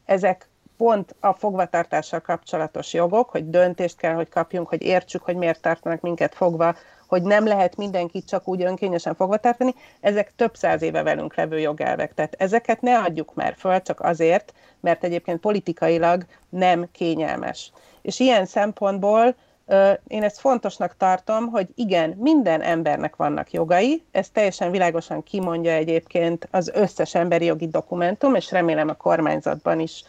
[0.06, 0.50] Ezek
[0.84, 6.02] pont a fogvatartással kapcsolatos jogok, hogy döntést kell, hogy kapjunk, hogy értsük, hogy miért tartanak
[6.02, 6.76] minket fogva,
[7.08, 11.60] hogy nem lehet mindenkit csak úgy önkényesen fogva tartani, ezek több száz éve velünk levő
[11.60, 12.14] jogelvek.
[12.14, 17.72] Tehát ezeket ne adjuk már föl csak azért, mert egyébként politikailag nem kényelmes.
[18.02, 19.36] És ilyen szempontból
[20.08, 26.48] én ezt fontosnak tartom, hogy igen, minden embernek vannak jogai, ez teljesen világosan kimondja egyébként
[26.52, 30.04] az összes emberi jogi dokumentum, és remélem a kormányzatban is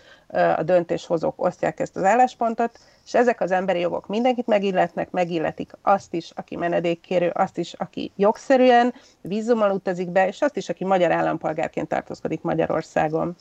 [0.57, 6.15] a döntéshozók osztják ezt az álláspontot, és ezek az emberi jogok mindenkit megilletnek, megilletik azt
[6.15, 11.13] is, aki menedékkérő, azt is, aki jogszerűen vízummal utazik be, és azt is, aki magyar
[11.13, 13.37] állampolgárként tartózkodik Magyarországon.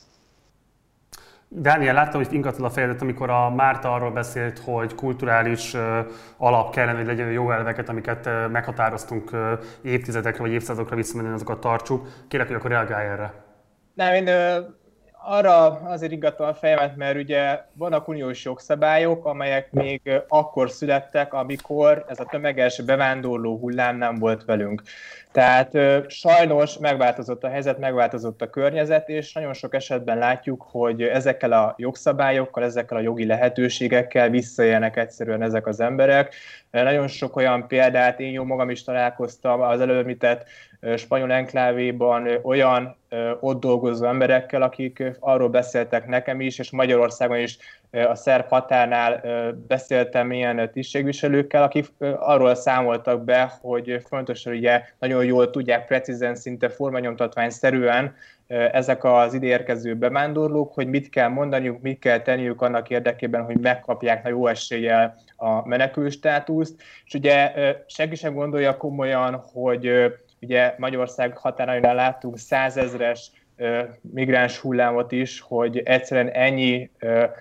[1.48, 5.76] Dániel, láttam, hogy ingatlan a fejedet, amikor a Márta arról beszélt, hogy kulturális
[6.36, 9.30] alap kellene, hogy legyen jó elveket, amiket meghatároztunk
[9.82, 12.08] évtizedekre vagy évszázadokra visszamenően, azokat tartsuk.
[12.28, 13.34] Kérek, hogy akkor reagálj erre.
[13.94, 14.24] Nem, én
[15.26, 22.04] arra azért ingatlan a fejemet, mert ugye vannak uniós jogszabályok, amelyek még akkor születtek, amikor
[22.08, 24.82] ez a tömeges bevándorló hullám nem volt velünk.
[25.32, 25.72] Tehát
[26.08, 31.74] sajnos megváltozott a helyzet, megváltozott a környezet, és nagyon sok esetben látjuk, hogy ezekkel a
[31.78, 36.34] jogszabályokkal, ezekkel a jogi lehetőségekkel visszaélnek egyszerűen ezek az emberek.
[36.70, 40.46] Nagyon sok olyan példát én jó magam is találkoztam az előbb említett
[40.96, 42.96] spanyol enklávéban olyan
[43.40, 47.58] ott dolgozó emberekkel, akik arról beszéltek nekem is, és Magyarországon is
[48.08, 49.22] a szerb határnál
[49.68, 51.86] beszéltem ilyen tisztségviselőkkel, akik
[52.18, 58.14] arról számoltak be, hogy fontosan ugye nagyon jól tudják precízen, szinte formanyomtatvány szerűen
[58.72, 64.24] ezek az ideérkező bevándorlók, hogy mit kell mondaniuk, mit kell tenniük annak érdekében, hogy megkapják
[64.24, 66.06] a jó eséllyel a menekül.
[66.06, 67.52] És ugye
[67.86, 73.30] senki sem gondolja komolyan, hogy ugye Magyarország határainál láttunk százezres
[74.00, 76.90] migráns hullámot is, hogy egyszerűen ennyi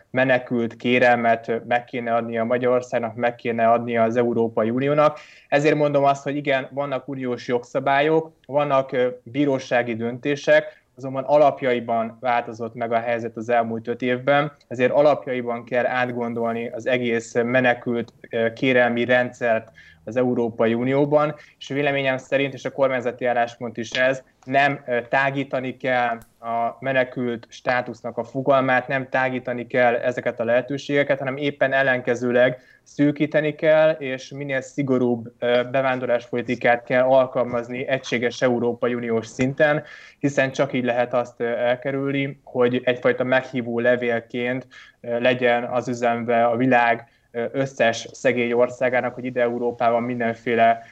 [0.10, 5.20] menekült kérelmet meg kéne adni a Magyarországnak, meg kéne adni az Európai Uniónak.
[5.48, 12.92] Ezért mondom azt, hogy igen, vannak uniós jogszabályok, vannak bírósági döntések, azonban alapjaiban változott meg
[12.92, 18.14] a helyzet az elmúlt öt évben, ezért alapjaiban kell átgondolni az egész menekült
[18.56, 19.72] kérelmi rendszert
[20.06, 26.18] az Európai Unióban, és véleményem szerint, és a kormányzati álláspont is ez, nem tágítani kell
[26.40, 33.56] a menekült státusznak a fogalmát, nem tágítani kell ezeket a lehetőségeket, hanem éppen ellenkezőleg szűkíteni
[33.56, 35.34] kell, és minél szigorúbb
[35.72, 39.84] bevándorláspolitikát kell alkalmazni egységes Európai Uniós szinten,
[40.20, 44.68] hiszen csak így lehet azt elkerülni, hogy egyfajta meghívó levélként
[45.02, 47.08] legyen az üzembe a világ
[47.52, 50.86] összes szegény országának, hogy ide Európában mindenféle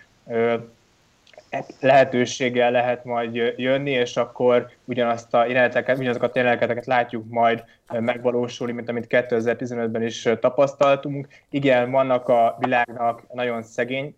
[1.80, 8.73] lehetőséggel lehet majd jönni, és akkor ugyanazt a jeleneteket, ugyanazokat a jeleneteket látjuk majd megvalósulni,
[8.73, 11.27] mint amit 2015-ben is tapasztaltunk.
[11.49, 14.15] Igen, vannak a világnak nagyon szegény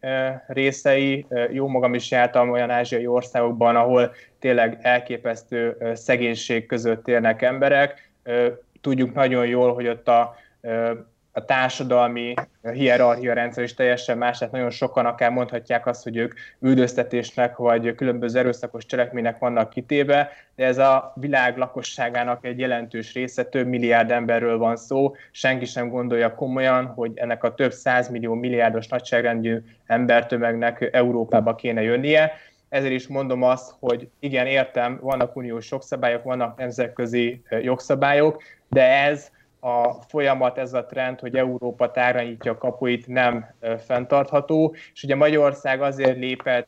[0.47, 1.25] részei.
[1.51, 8.11] Jó magam is jártam olyan ázsiai országokban, ahol tényleg elképesztő szegénység között élnek emberek.
[8.81, 10.35] Tudjuk nagyon jól, hogy ott a
[11.35, 12.33] a társadalmi
[12.73, 17.95] hierarchia rendszer is teljesen más, tehát nagyon sokan akár mondhatják azt, hogy ők üldöztetésnek vagy
[17.95, 24.11] különböző erőszakos cselekménynek vannak kitéve, de ez a világ lakosságának egy jelentős része, több milliárd
[24.11, 30.89] emberről van szó, senki sem gondolja komolyan, hogy ennek a több százmillió milliárdos nagyságrendű embertömegnek
[30.91, 32.31] Európába kéne jönnie,
[32.69, 39.31] ezért is mondom azt, hogy igen, értem, vannak uniós jogszabályok, vannak nemzetközi jogszabályok, de ez
[39.63, 43.53] a folyamat, ez a trend, hogy Európa táranyítja a kapuit, nem
[43.85, 46.67] fenntartható, és ugye Magyarország azért lépett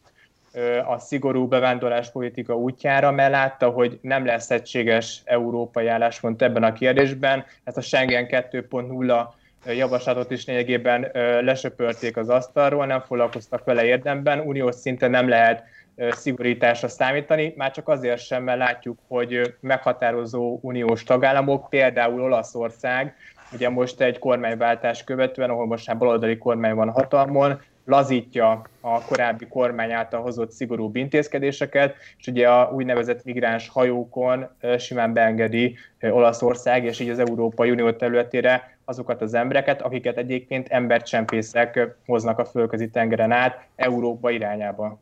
[0.86, 7.45] a szigorú bevándorláspolitika útjára, mert látta, hogy nem lesz egységes európai álláspont ebben a kérdésben.
[7.63, 9.25] Ezt a Schengen 2.0
[9.73, 11.08] javaslatot is lényegében
[11.41, 15.63] lesöpörték az asztalról, nem foglalkoztak vele érdemben, uniós szinten nem lehet
[16.10, 23.15] szigorításra számítani, már csak azért sem, mert látjuk, hogy meghatározó uniós tagállamok, például Olaszország,
[23.53, 29.47] ugye most egy kormányváltás követően, ahol most már baloldali kormány van hatalmon, lazítja a korábbi
[29.47, 36.99] kormány által hozott szigorúbb intézkedéseket, és ugye a úgynevezett migráns hajókon simán beengedi Olaszország, és
[36.99, 43.31] így az Európai Unió területére azokat az embereket, akiket egyébként embercsempészek hoznak a földközi tengeren
[43.31, 44.99] át Európa irányába.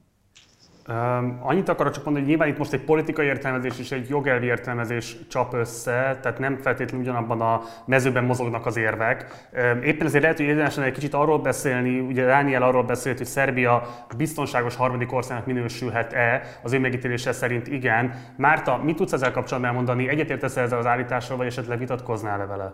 [0.88, 4.46] Um, annyit akarok csak mondani, hogy nyilván itt most egy politikai értelmezés és egy jogelvi
[4.46, 9.48] értelmezés csap össze, tehát nem feltétlenül ugyanabban a mezőben mozognak az érvek.
[9.54, 13.28] Um, éppen ezért lehet, hogy érdemes egy kicsit arról beszélni, ugye Dániel arról beszélt, hogy
[13.28, 18.14] Szerbia biztonságos harmadik országnak minősülhet-e, az ő megítélése szerint igen.
[18.38, 20.10] Márta, mit tudsz ezzel kapcsolatban elmondani?
[20.10, 22.74] Egyetértesz ezzel az állítással, vagy esetleg vitatkoznál-e vele?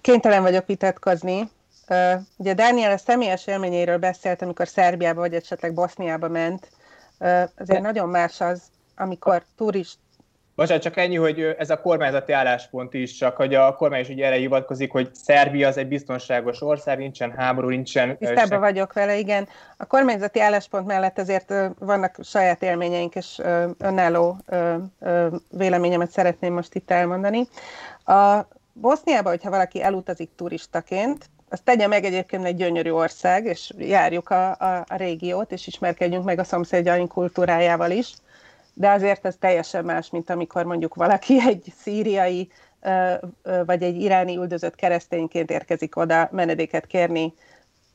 [0.00, 1.48] Kénytelen vagyok vitatkozni,
[2.36, 6.68] Ugye Dániel a személyes élményéről beszélt, amikor Szerbiába vagy esetleg Boszniába ment.
[7.58, 8.62] Azért nagyon más az,
[8.96, 9.98] amikor turist,
[10.56, 14.26] Bocsánat, csak ennyi, hogy ez a kormányzati álláspont is, csak hogy a kormány is ugye
[14.26, 18.18] erre hivatkozik, hogy Szerbia az egy biztonságos ország, nincsen háború, nincsen...
[18.18, 18.58] Tisztában se...
[18.58, 19.48] vagyok vele, igen.
[19.76, 23.40] A kormányzati álláspont mellett azért vannak saját élményeink, és
[23.78, 24.38] önálló
[25.50, 27.48] véleményemet szeretném most itt elmondani.
[28.04, 34.30] A Boszniában, hogyha valaki elutazik turistaként, azt tegye meg egyébként egy gyönyörű ország, és járjuk
[34.30, 38.14] a, a, a régiót, és ismerkedjünk meg a szomszédjaink kultúrájával is.
[38.74, 42.50] de azért ez teljesen más, mint amikor mondjuk valaki egy szíriai
[43.66, 47.34] vagy egy iráni üldözött keresztényként érkezik oda menedéket kérni.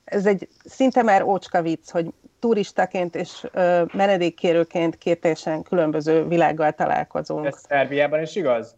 [0.03, 3.47] Ez egy szinte már ócska vicc, hogy turistaként és
[3.93, 7.45] menedékkérőként két teljesen különböző világgal találkozunk.
[7.45, 8.75] Ez Szerbiában is igaz?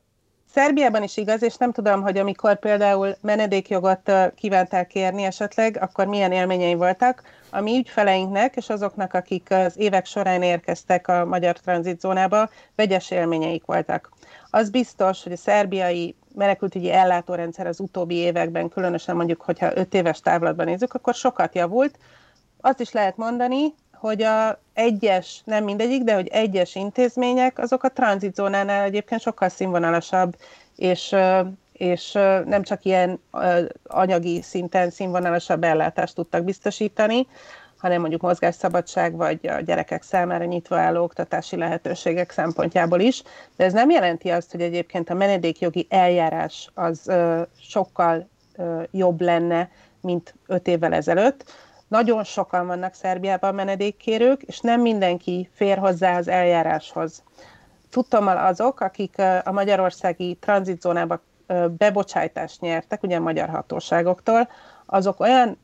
[0.54, 6.32] Szerbiában is igaz, és nem tudom, hogy amikor például menedékjogot kívánták kérni esetleg, akkor milyen
[6.32, 7.24] élményei voltak.
[7.50, 13.66] A mi ügyfeleinknek és azoknak, akik az évek során érkeztek a magyar tranzitzónába, vegyes élményeik
[13.66, 14.12] voltak.
[14.50, 20.20] Az biztos, hogy a szerbiai menekültügyi ellátórendszer az utóbbi években, különösen mondjuk, hogyha öt éves
[20.20, 21.98] távlatban nézzük, akkor sokat javult.
[22.62, 27.90] Azt is lehet mondani, hogy a egyes, nem mindegyik, de hogy egyes intézmények, azok a
[27.90, 30.36] tranzitzónánál egyébként sokkal színvonalasabb,
[30.76, 31.16] és,
[31.74, 32.12] és
[32.46, 33.22] nem csak ilyen
[33.84, 37.28] anyagi szinten színvonalasabb ellátást tudtak biztosítani,
[37.78, 43.24] hanem mondjuk mozgásszabadság vagy a gyerekek számára nyitva álló oktatási lehetőségek szempontjából is.
[43.56, 47.12] De ez nem jelenti azt, hogy egyébként a menedékjogi eljárás az
[47.62, 48.28] sokkal
[48.92, 49.70] jobb lenne,
[50.02, 51.46] mint öt évvel ezelőtt.
[51.94, 57.24] Nagyon sokan vannak Szerbiában menedékkérők, és nem mindenki fér hozzá az eljáráshoz.
[57.90, 61.22] Tudtommal azok, akik a magyarországi tranzitzónába
[61.78, 64.50] bebocsájtást nyertek, ugye a magyar hatóságoktól,
[64.86, 65.58] azok olyan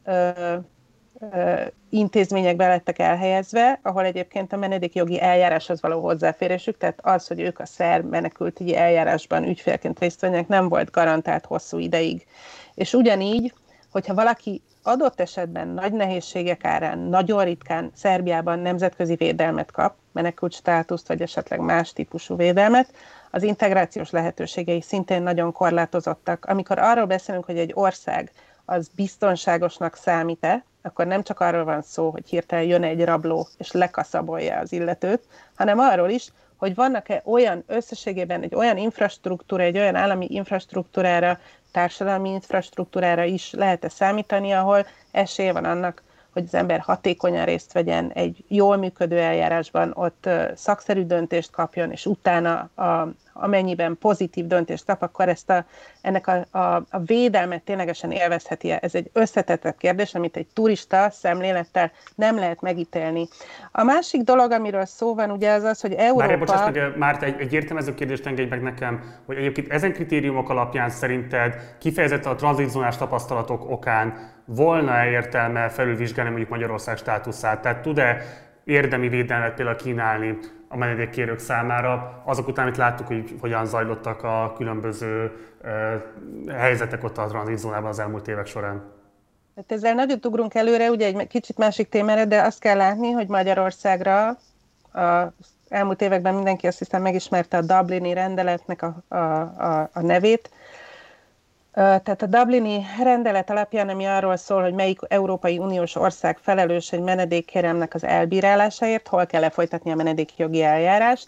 [1.89, 7.65] intézményekbe lettek elhelyezve, ahol egyébként a menedékjogi eljáráshoz való hozzáférésük, tehát az, hogy ők a
[7.65, 12.25] szerb menekültügyi eljárásban ügyfélként részt vennek, nem volt garantált hosszú ideig.
[12.73, 13.53] És ugyanígy,
[13.91, 21.07] hogyha valaki adott esetben nagy nehézségek árán nagyon ritkán Szerbiában nemzetközi védelmet kap, menekült státuszt,
[21.07, 22.93] vagy esetleg más típusú védelmet,
[23.31, 26.45] az integrációs lehetőségei szintén nagyon korlátozottak.
[26.45, 28.31] Amikor arról beszélünk, hogy egy ország
[28.65, 33.71] az biztonságosnak számít-e, akkor nem csak arról van szó, hogy hirtelen jön egy rabló és
[33.71, 35.23] lekaszabolja az illetőt,
[35.55, 41.39] hanem arról is, hogy vannak-e olyan összességében egy olyan infrastruktúra, egy olyan állami infrastruktúrára,
[41.71, 46.03] társadalmi infrastruktúrára is lehet-e számítani, ahol esély van annak,
[46.39, 52.05] hogy az ember hatékonyan részt vegyen egy jól működő eljárásban, ott szakszerű döntést kapjon, és
[52.05, 55.65] utána a, amennyiben pozitív döntést kap, akkor ezt a,
[56.01, 58.71] ennek a, a, a védelmet ténylegesen élvezheti.
[58.71, 63.27] Ez egy összetettebb kérdés, amit egy turista szemlélettel nem lehet megítélni.
[63.71, 66.25] A másik dolog, amiről szó van, ugye az az, hogy Európa...
[66.25, 70.49] Már bocsáss meg, már egy, egy értelmező kérdést engedj meg nekem, hogy egyébként ezen kritériumok
[70.49, 77.61] alapján szerinted kifejezetten a tranzitzónás tapasztalatok okán volna-e értelme felülvizsgálni mondjuk Magyarország státuszát?
[77.61, 78.21] Tehát tud-e
[78.63, 84.53] érdemi védelmet például kínálni a menedékkérők számára, azok után, amit láttuk, hogy hogyan zajlottak a
[84.57, 85.31] különböző
[86.49, 88.83] helyzetek ott a tranzitzónában az elmúlt évek során.
[89.55, 93.27] Hát ezzel nagyot ugrunk előre, ugye egy kicsit másik témára, de azt kell látni, hogy
[93.27, 94.27] Magyarországra
[94.93, 95.33] a
[95.69, 100.49] elmúlt években mindenki azt hiszem megismerte a Dublini rendeletnek a, a, a, a nevét,
[101.79, 107.01] tehát a Dublini rendelet alapján, ami arról szól, hogy melyik Európai Uniós ország felelős egy
[107.01, 111.27] menedékkéremnek az elbírálásáért, hol kell lefolytatni a menedékjogi eljárást,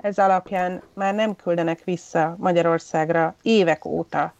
[0.00, 4.34] ez alapján már nem küldenek vissza Magyarországra évek óta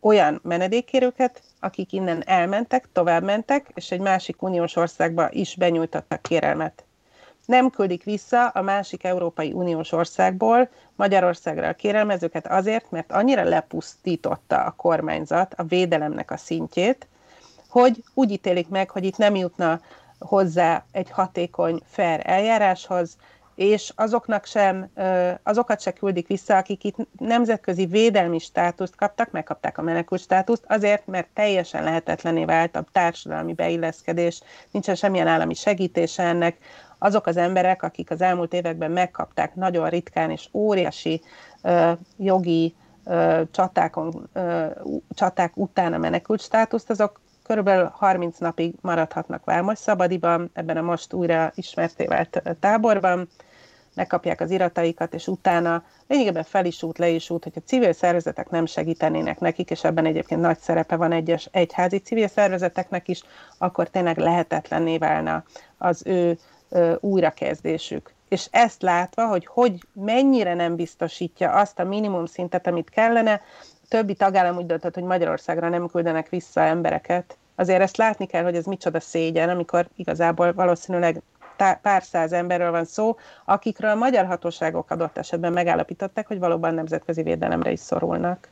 [0.00, 6.84] olyan menedékkérőket, akik innen elmentek, tovább mentek, és egy másik uniós országba is benyújtottak kérelmet
[7.46, 14.64] nem küldik vissza a másik Európai Uniós országból Magyarországra a kérelmezőket azért, mert annyira lepusztította
[14.64, 17.06] a kormányzat a védelemnek a szintjét,
[17.68, 19.80] hogy úgy ítélik meg, hogy itt nem jutna
[20.18, 23.16] hozzá egy hatékony, fair eljáráshoz,
[23.54, 24.90] és azoknak sem,
[25.42, 31.06] azokat se küldik vissza, akik itt nemzetközi védelmi státuszt kaptak, megkapták a menekült státuszt, azért,
[31.06, 36.56] mert teljesen lehetetlené vált a társadalmi beilleszkedés, nincsen semmilyen állami segítése ennek,
[37.04, 41.22] azok az emberek, akik az elmúlt években megkapták nagyon ritkán és óriási
[41.62, 44.66] ö, jogi ö, csatákon, ö,
[45.10, 51.12] csaták után a menekült státuszt, azok körülbelül 30 napig maradhatnak Válmos Szabadiban, ebben a most
[51.12, 53.28] újra ismerté vált táborban,
[53.94, 58.50] megkapják az irataikat, és utána lényegében fel is út, le is út, hogyha civil szervezetek
[58.50, 63.22] nem segítenének nekik, és ebben egyébként nagy szerepe van egyes egyházi civil szervezeteknek is,
[63.58, 65.44] akkor tényleg lehetetlenné válna
[65.78, 66.38] az ő
[67.00, 68.12] újrakezdésük.
[68.28, 73.40] És ezt látva, hogy, hogy mennyire nem biztosítja azt a minimum szintet, amit kellene,
[73.88, 77.36] többi tagállam úgy döntött, hogy Magyarországra nem küldenek vissza embereket.
[77.56, 81.22] Azért ezt látni kell, hogy ez micsoda szégyen, amikor igazából valószínűleg
[81.82, 87.22] pár száz emberről van szó, akikről a magyar hatóságok adott esetben megállapították, hogy valóban nemzetközi
[87.22, 88.48] védelemre is szorulnak.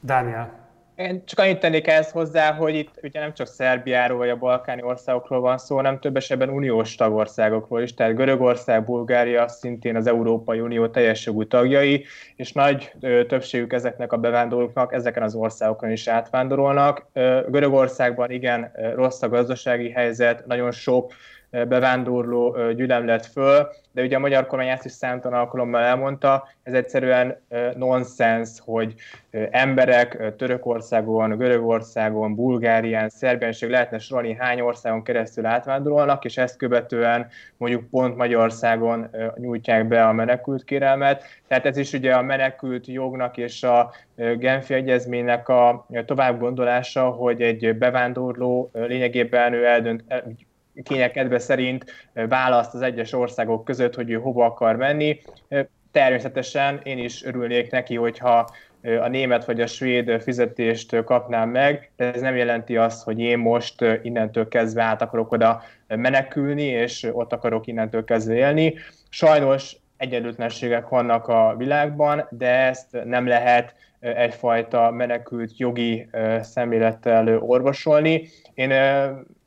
[0.00, 0.59] Dániel.
[1.00, 4.82] Én csak annyit tennék ehhez hozzá, hogy itt ugye nem csak Szerbiáról vagy a balkáni
[4.82, 10.60] országokról van szó, hanem több esetben uniós tagországokról is, tehát Görögország, Bulgária szintén az Európai
[10.60, 12.04] Unió teljes jogú tagjai,
[12.36, 17.06] és nagy ö, többségük ezeknek a bevándorlóknak ezeken az országokon is átvándorolnak.
[17.48, 21.12] Görögországban igen rossz a gazdasági helyzet, nagyon sok
[21.50, 26.72] bevándorló gyűlem lett föl, de ugye a magyar kormány ezt is számtalan alkalommal elmondta, ez
[26.72, 27.40] egyszerűen
[27.76, 28.94] nonsens, hogy
[29.50, 37.28] emberek Törökországon, Görögországon, Bulgárián, Szerbián, és lehetne sorolni hány országon keresztül átvándorolnak, és ezt követően
[37.56, 41.24] mondjuk pont Magyarországon nyújtják be a menekült kérelmet.
[41.48, 47.42] Tehát ez is ugye a menekült jognak és a Genfi Egyezménynek a tovább gondolása, hogy
[47.42, 50.04] egy bevándorló lényegében ő eldönt,
[50.82, 55.20] kényekedve szerint választ az egyes országok között, hogy ő hova akar menni.
[55.92, 58.50] Természetesen én is örülnék neki, hogyha
[59.00, 63.38] a német vagy a svéd fizetést kapnám meg, de ez nem jelenti azt, hogy én
[63.38, 68.74] most innentől kezdve át akarok oda menekülni, és ott akarok innentől kezdve élni.
[69.08, 76.08] Sajnos egyenlőtlenségek vannak a világban, de ezt nem lehet egyfajta menekült jogi
[76.40, 78.28] szemlélettel orvosolni.
[78.54, 78.72] Én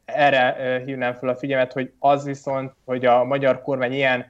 [0.05, 4.25] erre hívnám fel a figyelmet, hogy az viszont, hogy a magyar kormány ilyen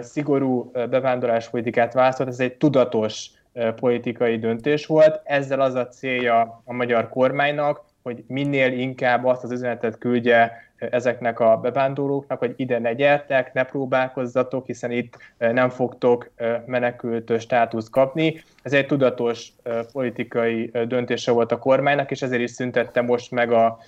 [0.00, 3.30] szigorú bevándorláspolitikát választott, ez egy tudatos
[3.76, 5.20] politikai döntés volt.
[5.24, 11.40] Ezzel az a célja a magyar kormánynak, hogy minél inkább azt az üzenetet küldje ezeknek
[11.40, 16.30] a bevándorlóknak, hogy ide ne gyertek, ne próbálkozzatok, hiszen itt nem fogtok
[16.66, 18.42] menekült státuszt kapni.
[18.62, 19.48] Ez egy tudatos
[19.92, 23.78] politikai döntése volt a kormánynak, és ezért is szüntette most meg a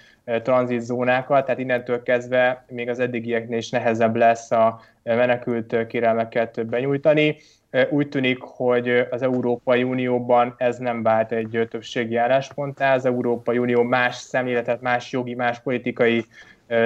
[0.42, 7.36] tranzitzónákat, tehát innentől kezdve még az eddigieknél is nehezebb lesz a menekült kérelmeket benyújtani.
[7.90, 13.82] Úgy tűnik, hogy az Európai Unióban ez nem vált egy többségi állásponttá, az Európai Unió
[13.82, 16.24] más szemléletet, más jogi, más politikai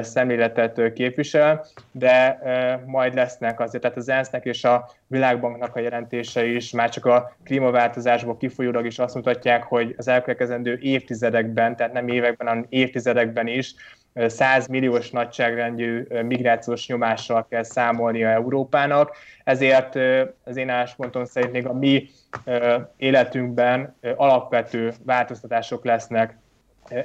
[0.01, 2.39] szemléletet képvisel, de
[2.87, 7.37] majd lesznek azért, tehát az ENSZ-nek és a Világbanknak a jelentése is már csak a
[7.45, 13.74] klímaváltozásból kifolyólag is azt mutatják, hogy az elkövetkezendő évtizedekben, tehát nem években, hanem évtizedekben is
[14.14, 19.99] 100 milliós nagyságrendű migrációs nyomással kell számolnia Európának, ezért
[20.45, 22.09] az én álláspontom szerint még a mi
[22.97, 26.37] életünkben alapvető változtatások lesznek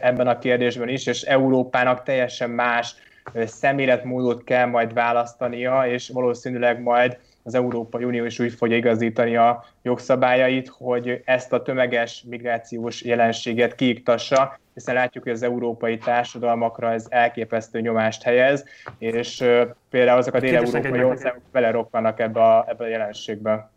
[0.02, 2.96] ebben a kérdésben is, és Európának teljesen más
[3.34, 9.64] szemléletmódot kell majd választania, és valószínűleg majd az Európai Unió is úgy fogja igazítani a
[9.82, 17.06] jogszabályait, hogy ezt a tömeges migrációs jelenséget kiiktassa, hiszen látjuk, hogy az európai társadalmakra ez
[17.10, 18.66] elképesztő nyomást helyez,
[18.98, 19.44] és
[19.90, 23.70] például azok a dél-európai országok beleroppanak ebbe a, ebbe a jelenségbe.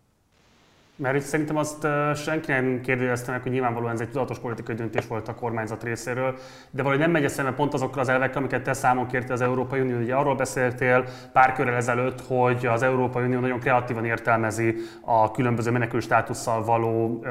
[1.00, 5.06] Mert itt szerintem azt senki nem kérdezte meg, hogy nyilvánvalóan ez egy tudatos politikai döntés
[5.06, 6.34] volt a kormányzat részéről,
[6.70, 9.80] de valahogy nem megy eszembe pont azokkal az elvekkel, amiket te számon kérte az Európai
[9.80, 9.98] Unió.
[9.98, 15.70] Ugye arról beszéltél pár körrel ezelőtt, hogy az Európai Unió nagyon kreatívan értelmezi a különböző
[15.70, 17.24] menekült státusszal való,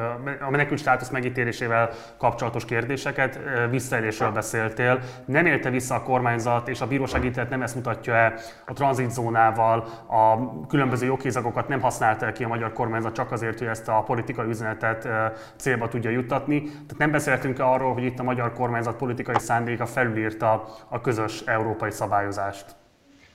[0.48, 3.40] a menekült státusz megítélésével kapcsolatos kérdéseket,
[3.70, 5.00] visszaélésről beszéltél.
[5.26, 8.34] Nem élte vissza a kormányzat, és a bíróság ítélet nem ezt mutatja-e
[8.66, 13.88] a tranzitzónával, a különböző joghézagokat nem használta ki a magyar kormányzat csak azért, hogy ezt
[13.88, 15.08] a politikai üzenetet
[15.56, 16.62] célba tudja juttatni.
[16.62, 21.92] Tehát nem beszéltünk arról, hogy itt a magyar kormányzat politikai szándéka felülírta a közös európai
[21.92, 22.66] szabályozást.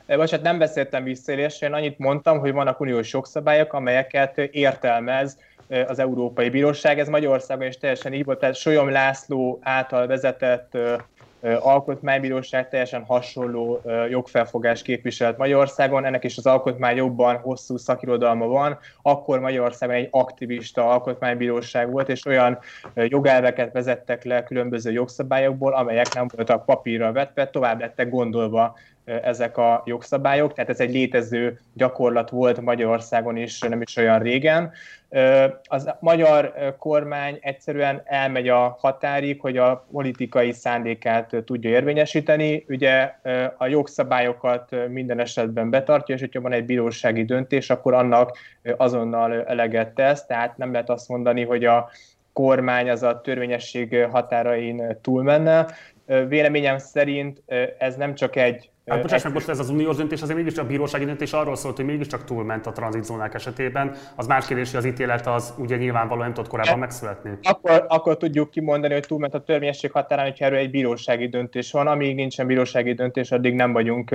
[0.06, 5.38] hát nem beszéltem visszaélésről, én annyit mondtam, hogy vannak uniós jogszabályok, amelyeket értelmez
[5.86, 6.98] az Európai Bíróság.
[6.98, 10.78] Ez Magyarországon is teljesen így volt, tehát Solyom László által vezetett
[11.60, 13.80] alkotmánybíróság teljesen hasonló
[14.10, 20.88] jogfelfogás képviselt Magyarországon, ennek is az alkotmány jobban hosszú szakirodalma van, akkor Magyarországon egy aktivista
[20.88, 22.58] alkotmánybíróság volt, és olyan
[22.94, 29.82] jogelveket vezettek le különböző jogszabályokból, amelyek nem voltak papírra vetve, tovább lettek gondolva ezek a
[29.86, 34.72] jogszabályok, tehát ez egy létező gyakorlat volt Magyarországon is nem is olyan régen.
[35.64, 42.64] Az magyar kormány egyszerűen elmegy a határig, hogy a politikai szándékát tudja érvényesíteni.
[42.68, 43.14] Ugye
[43.56, 48.36] a jogszabályokat minden esetben betartja, és hogyha van egy bírósági döntés, akkor annak
[48.76, 51.90] azonnal eleget tesz, tehát nem lehet azt mondani, hogy a
[52.32, 55.66] kormány az a törvényesség határain túlmenne.
[56.28, 57.42] Véleményem szerint
[57.78, 60.66] ez nem csak egy Hát bocsáss meg, most ez az uniós döntés azért mégiscsak a
[60.66, 63.94] bírósági döntés arról szólt, hogy mégiscsak túlment a tranzitzónák esetében.
[64.16, 67.30] Az más kérdés, hogy az ítélet az ugye nyilvánvalóan nem tudott korábban hát, megszületni.
[67.42, 71.86] Akkor, akkor tudjuk kimondani, hogy túlment a törvényesség határán, hogyha erről egy bírósági döntés van.
[71.86, 74.10] Amíg nincsen bírósági döntés, addig nem vagyunk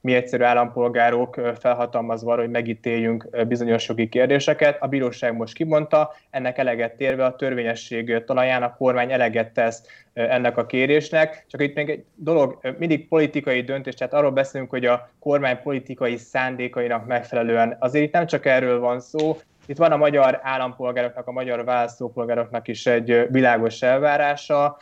[0.00, 4.82] mi egyszerű állampolgárok felhatalmazva arra, hogy megítéljünk bizonyos jogi kérdéseket.
[4.82, 9.82] A bíróság most kimondta, ennek eleget térve a törvényesség talaján a kormány eleget tesz
[10.14, 11.44] ennek a kérésnek.
[11.48, 16.16] Csak itt még egy dolog, mindig politikai döntés, tehát arról beszélünk, hogy a kormány politikai
[16.16, 17.76] szándékainak megfelelően.
[17.78, 19.36] Azért itt nem csak erről van szó,
[19.66, 24.78] itt van a magyar állampolgároknak, a magyar választópolgároknak is egy világos elvárása.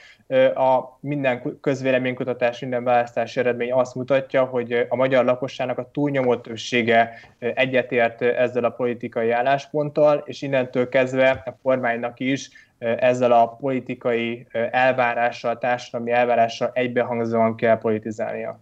[0.54, 7.14] A minden közvéleménykutatás, minden választási eredmény azt mutatja, hogy a magyar lakosságnak a túlnyomó többsége
[7.38, 12.50] egyetért ezzel a politikai állásponttal, és innentől kezdve a kormánynak is
[12.82, 18.60] ezzel a politikai elvárással, társadalmi elvárással egybehangzóan kell politizálnia.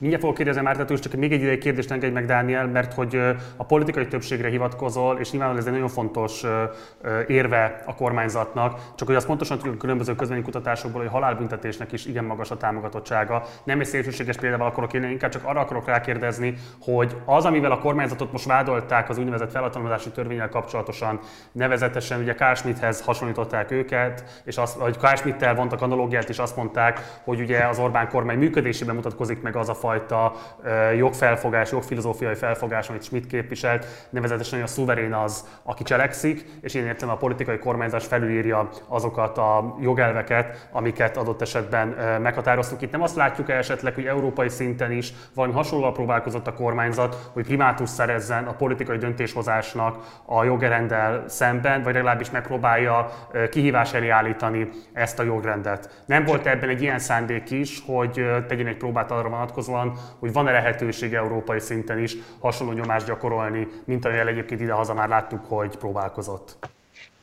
[0.00, 3.20] Mindjárt fogok kérdezni Mártától, csak még egy ideig kérdést engedj meg, Dániel, mert hogy
[3.56, 6.44] a politikai többségre hivatkozol, és nyilvánvalóan ez egy nagyon fontos
[7.26, 12.24] érve a kormányzatnak, csak hogy azt pontosan tudjuk különböző kutatásokból, hogy a halálbüntetésnek is igen
[12.24, 13.42] magas a támogatottsága.
[13.64, 17.78] Nem egy szélsőséges példával akarok írni, inkább csak arra akarok rákérdezni, hogy az, amivel a
[17.78, 21.20] kormányzatot most vádolták az úgynevezett felhatalmazási törvényel kapcsolatosan,
[21.52, 26.56] nevezetesen ugye Carl Schmitthez hasonlították őket, és azt, vagy Carl Schmitt-tel vontak analógiát, és azt
[26.56, 30.32] mondták, hogy ugye az Orbán kormány működésében mutatkozik meg az a fajta
[30.96, 36.86] jogfelfogás, jogfilozófiai felfogás, amit Schmidt képviselt, nevezetesen, hogy a szuverén az, aki cselekszik, és én
[36.86, 41.88] értem a politikai kormányzás felülírja azokat a jogelveket, amiket adott esetben
[42.22, 42.82] meghatároztuk.
[42.82, 47.30] Itt nem azt látjuk el esetleg, hogy európai szinten is valami hasonlóan próbálkozott a kormányzat,
[47.32, 53.10] hogy primátus szerezzen a politikai döntéshozásnak a jogrendel szemben, vagy legalábbis megpróbálja
[53.50, 56.02] kihívás elé állítani ezt a jogrendet.
[56.06, 60.32] Nem volt ebben egy ilyen szándék is, hogy tegyen egy próbát arra vonatkozóan, van, hogy
[60.32, 65.76] van-e lehetőség európai szinten is hasonló nyomást gyakorolni, mint amilyen egyébként idehaza már láttuk, hogy
[65.76, 66.56] próbálkozott.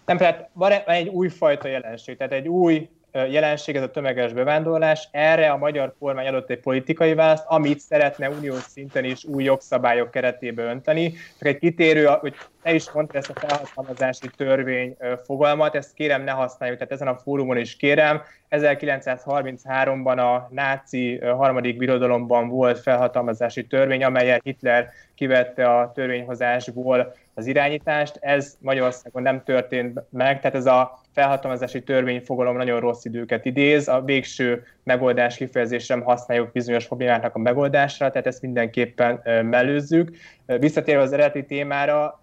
[0.06, 2.90] Nem, tehát van egy újfajta jelenség, tehát egy új
[3.30, 5.08] jelenség, ez a tömeges bevándorlás.
[5.12, 10.12] Erre a magyar kormány adott egy politikai választ, amit szeretne uniós szinten is új jogszabályok
[10.12, 11.14] keretébe önteni.
[11.40, 16.32] Csak egy kitérő, hogy te is mondta ezt a felhatalmazási törvény fogalmat, ezt kérem ne
[16.32, 18.22] használjuk, tehát ezen a fórumon is kérem.
[18.50, 28.18] 1933-ban a náci harmadik birodalomban volt felhatalmazási törvény, amelyet Hitler kivette a törvényhozásból az irányítást.
[28.22, 33.88] Ez Magyarországon nem történt meg, tehát ez a felhatalmazási törvényfogalom nagyon rossz időket idéz.
[33.88, 40.16] A végső megoldás kifejezésre használjuk bizonyos problémáknak a megoldásra, tehát ezt mindenképpen mellőzzük.
[40.46, 42.22] Visszatérve az eredeti témára,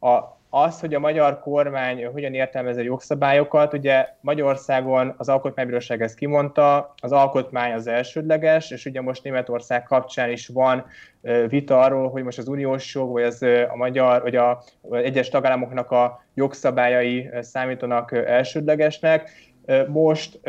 [0.00, 6.14] a az, hogy a magyar kormány hogyan értelmez a jogszabályokat, ugye Magyarországon az Alkotmánybíróság ezt
[6.14, 10.84] kimondta, az alkotmány az elsődleges, és ugye most Németország kapcsán is van
[11.48, 15.90] vita arról, hogy most az uniós jog, vagy az a magyar, vagy a egyes tagállamoknak
[15.90, 19.30] a jogszabályai számítanak elsődlegesnek.
[19.88, 20.40] Most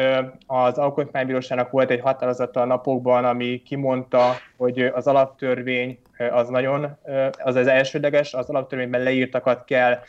[0.46, 6.00] az Alkotmánybíróságnak volt egy határozata a napokban, ami kimondta, hogy az alaptörvény
[6.32, 6.98] az nagyon,
[7.38, 10.00] az az elsődleges, az alaptörvényben leírtakat kell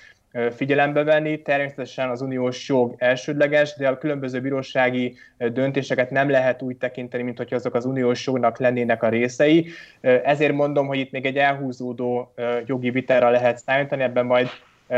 [0.50, 1.42] figyelembe venni.
[1.42, 7.36] Természetesen az uniós jog elsődleges, de a különböző bírósági döntéseket nem lehet úgy tekinteni, mint
[7.36, 9.66] hogy azok az uniós jognak lennének a részei.
[10.00, 12.34] Ezért mondom, hogy itt még egy elhúzódó
[12.66, 14.48] jogi vitára lehet számítani, ebben majd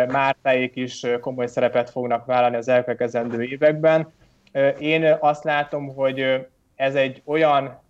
[0.08, 4.12] Mártáék is komoly szerepet fognak vállalni az elkövetkezendő években.
[4.78, 7.80] Én azt látom, hogy ez egy olyan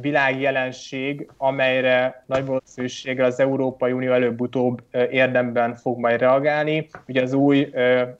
[0.00, 6.88] világjelenség, amelyre nagy valószínűséggel az Európai Unió előbb-utóbb érdemben fog majd reagálni.
[7.06, 7.70] Ugye az új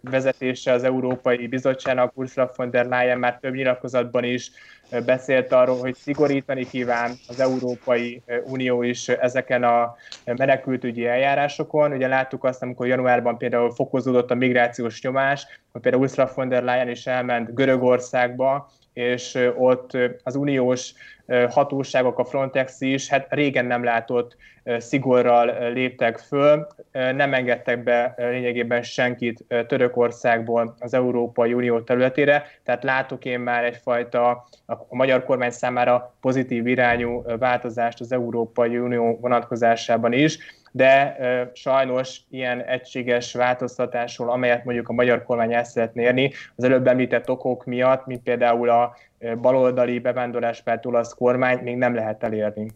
[0.00, 4.50] vezetése az Európai Bizottságnak, Ursula von der Leyen már több nyilatkozatban is
[5.00, 11.92] beszélt arról, hogy szigorítani kíván az Európai Unió is ezeken a menekültügyi eljárásokon.
[11.92, 16.62] Ugye láttuk azt, amikor januárban például fokozódott a migrációs nyomás, hogy például Ursula von der
[16.62, 20.92] Leyen is elment Görögországba, és ott az uniós
[21.48, 24.36] hatóságok, a Frontex is, hát régen nem látott
[24.78, 33.24] szigorral léptek föl, nem engedtek be lényegében senkit Törökországból az Európai Unió területére, tehát látok
[33.24, 34.30] én már egyfajta
[34.66, 40.38] a magyar kormány számára pozitív irányú változást az Európai Unió vonatkozásában is,
[40.72, 41.16] de
[41.54, 47.30] sajnos ilyen egységes változtatásról, amelyet mondjuk a magyar kormány el szeretné érni, az előbb említett
[47.30, 48.96] okok miatt, mint például a
[49.40, 52.70] baloldali bevándorláspárt olasz kormány még nem lehet elérni.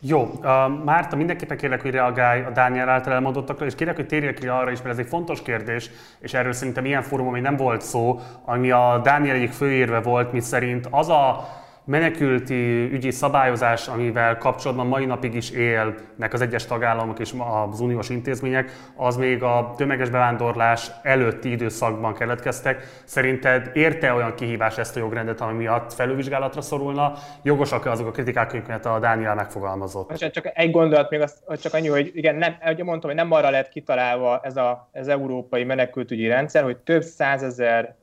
[0.00, 0.44] Jó, uh,
[0.84, 4.70] Márta, mindenképpen kérlek, hogy reagálj a Dániel által elmondottakra, és kérlek, hogy térjek ki arra
[4.70, 5.90] is, mert ez egy fontos kérdés,
[6.20, 10.32] és erről szerintem ilyen fórumon még nem volt szó, ami a Dániel egyik főérve volt,
[10.32, 11.48] mi szerint az a
[11.88, 17.34] menekülti ügyi szabályozás, amivel kapcsolatban mai napig is élnek az egyes tagállamok és
[17.70, 23.02] az uniós intézmények, az még a tömeges bevándorlás előtti időszakban keletkeztek.
[23.04, 27.12] Szerinted érte olyan kihívás ezt a jogrendet, ami miatt felülvizsgálatra szorulna?
[27.42, 30.30] Jogosak-e azok a kritikák, amiket a Dániel megfogalmazott?
[30.30, 33.50] Csak egy gondolat még, az, csak annyi, hogy igen, nem, ugye mondtam, hogy nem arra
[33.50, 37.96] lett kitalálva ez a, ez európai menekültügyi rendszer, hogy több százezer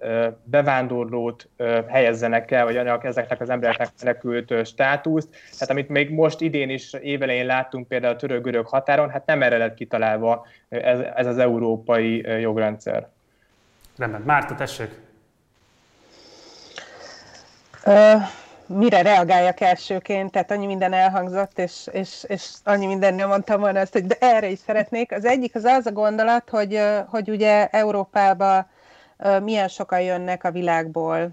[0.43, 1.49] bevándorlót
[1.87, 5.29] helyezzenek el, vagy ezeknek az embereknek embereknek menekült státuszt.
[5.51, 9.57] Tehát amit még most idén is évelején láttunk például a török-görög határon, hát nem erre
[9.57, 13.07] lett kitalálva ez, ez az európai jogrendszer.
[13.97, 14.21] Rendben.
[14.21, 15.03] Márta, tessék!
[17.85, 18.21] Uh,
[18.65, 23.93] mire reagáljak elsőként, tehát annyi minden elhangzott, és, és, és annyi nem mondtam volna azt,
[23.93, 25.11] hogy de erre is szeretnék.
[25.11, 28.67] Az egyik az az a gondolat, hogy, hogy ugye Európába
[29.43, 31.29] milyen sokan jönnek a világból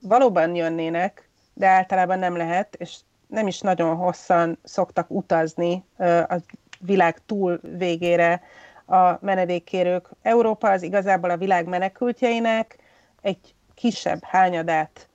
[0.00, 2.96] valóban jönnének, de általában nem lehet, és
[3.26, 5.84] nem is nagyon hosszan szoktak utazni
[6.28, 6.36] a
[6.80, 8.42] világ túl végére
[8.86, 10.08] a menedékkérők.
[10.22, 12.78] Európa az igazából a világ menekültjeinek
[13.22, 15.08] egy kisebb hányadát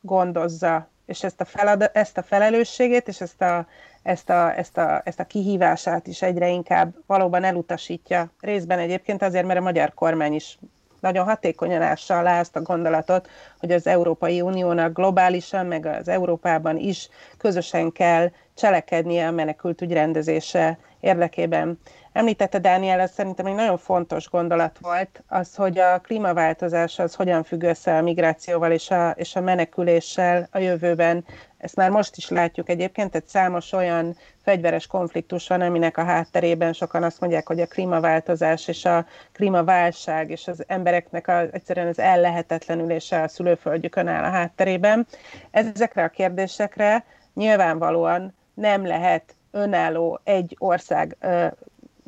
[0.00, 3.66] gondozza, és ezt a, felad, ezt a felelősségét, és ezt a,
[4.02, 8.32] ezt, a, ezt, a, ezt a kihívását is egyre inkább valóban elutasítja.
[8.40, 10.58] Részben egyébként azért, mert a magyar kormány is
[11.06, 13.28] nagyon hatékonyan ássa alá azt a gondolatot,
[13.58, 20.78] hogy az Európai Uniónak globálisan, meg az Európában is közösen kell cselekednie a menekültügy rendezése
[21.00, 21.78] érdekében.
[22.12, 27.42] Említette Dániel, ez szerintem egy nagyon fontos gondolat volt, az, hogy a klímaváltozás az hogyan
[27.42, 31.24] függ össze a migrációval és a, és a meneküléssel a jövőben.
[31.58, 36.72] Ezt már most is látjuk egyébként, tehát számos olyan fegyveres konfliktus van, aminek a hátterében
[36.72, 41.98] sokan azt mondják, hogy a klímaváltozás és a klímaválság és az embereknek a, egyszerűen az
[41.98, 45.06] ellehetetlenülése a szülőföldjükön áll a hátterében.
[45.50, 47.04] Ezekre a kérdésekre
[47.34, 51.16] nyilvánvalóan nem lehet önálló egy ország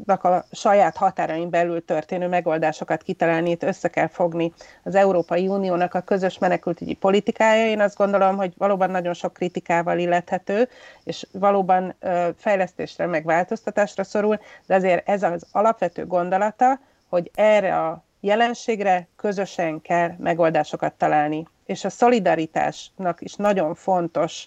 [0.07, 6.01] a saját határain belül történő megoldásokat kitalálni, itt össze kell fogni az Európai Uniónak a
[6.01, 7.67] közös menekültügyi politikája.
[7.67, 10.69] Én azt gondolom, hogy valóban nagyon sok kritikával illethető,
[11.05, 11.95] és valóban
[12.37, 19.81] fejlesztésre, meg változtatásra szorul, de azért ez az alapvető gondolata, hogy erre a jelenségre közösen
[19.81, 21.47] kell megoldásokat találni.
[21.67, 24.47] És a szolidaritásnak is nagyon fontos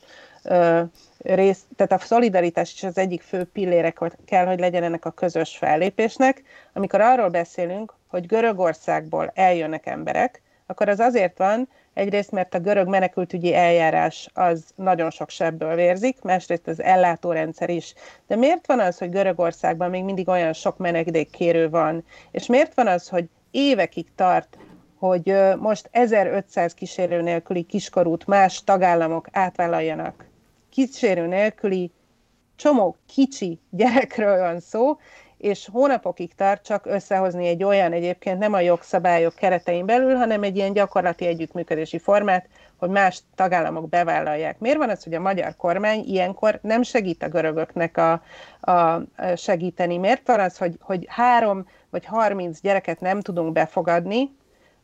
[1.18, 3.94] rész, tehát a szolidaritás is az egyik fő pillére
[4.26, 6.44] kell, hogy legyen ennek a közös fellépésnek.
[6.74, 12.88] Amikor arról beszélünk, hogy Görögországból eljönnek emberek, akkor az azért van, egyrészt, mert a görög
[12.88, 17.94] menekültügyi eljárás az nagyon sok sebből vérzik, másrészt az ellátórendszer is.
[18.28, 22.04] De miért van az, hogy Görögországban még mindig olyan sok menedékkérő van?
[22.32, 24.58] És miért van az, hogy évekig tart,
[25.00, 30.26] hogy most 1500 kísérő nélküli kiskorút más tagállamok átvállaljanak
[30.72, 31.92] kísérő nélküli
[32.56, 34.98] csomó kicsi gyerekről van szó,
[35.38, 40.56] és hónapokig tart csak összehozni egy olyan, egyébként nem a jogszabályok keretein belül, hanem egy
[40.56, 42.48] ilyen gyakorlati együttműködési formát,
[42.78, 44.60] hogy más tagállamok bevállalják.
[44.60, 48.12] Miért van az, hogy a magyar kormány ilyenkor nem segít a görögöknek a,
[48.72, 49.02] a
[49.36, 49.98] segíteni?
[49.98, 54.30] Miért van az, hogy, hogy három vagy harminc gyereket nem tudunk befogadni,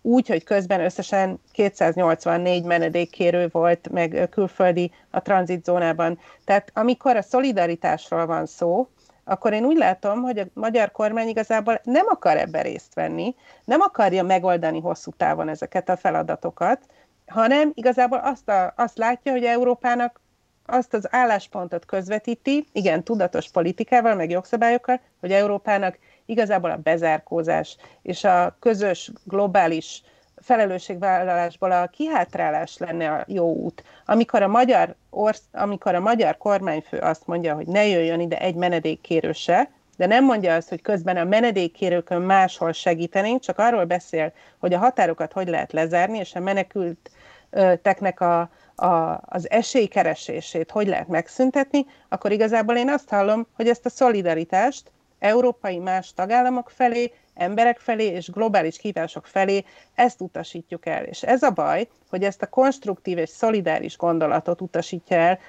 [0.08, 6.20] úgy, hogy közben összesen 284 menedékkérő volt, meg külföldi a tranzitzónában.
[6.46, 8.88] Tehát amikor a szolidaritásról van szó,
[9.24, 13.36] akkor én úgy látom, hogy a magyar kormány igazából nem akar ebben részt venni,
[13.66, 16.80] nem akarja megoldani hosszú távon ezeket a feladatokat,
[17.28, 20.22] hanem igazából azt, a, azt látja, hogy Európának
[20.66, 25.98] azt az álláspontot közvetíti, igen, tudatos politikával, meg jogszabályokkal, hogy Európának
[26.28, 30.04] igazából a bezárkózás és a közös globális
[30.42, 33.84] felelősségvállalásból a kihátrálás lenne a jó út.
[34.06, 38.56] Amikor a magyar, orsz, amikor a magyar kormányfő azt mondja, hogy ne jöjjön ide egy
[38.56, 44.34] menedékkérő se, de nem mondja azt, hogy közben a menedékkérőkön máshol segítenénk, csak arról beszél,
[44.60, 51.08] hogy a határokat hogy lehet lezárni, és a menekülteknek a, a, az esélykeresését hogy lehet
[51.08, 57.80] megszüntetni, akkor igazából én azt hallom, hogy ezt a szolidaritást európai más tagállamok felé, emberek
[57.80, 59.66] felé és globális kívások felé
[59.96, 61.04] ezt utasítjuk el.
[61.04, 65.40] És ez a baj, hogy ezt a konstruktív és szolidáris gondolatot utasítja el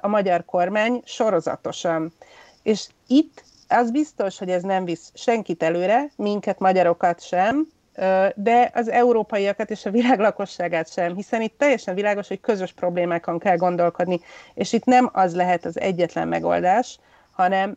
[0.00, 2.12] a magyar kormány sorozatosan.
[2.62, 7.68] És itt az biztos, hogy ez nem visz senkit előre, minket, magyarokat sem,
[8.34, 13.38] de az európaiakat és a világ lakosságát sem, hiszen itt teljesen világos, hogy közös problémákon
[13.38, 14.20] kell gondolkodni,
[14.54, 16.98] és itt nem az lehet az egyetlen megoldás,
[17.30, 17.76] hanem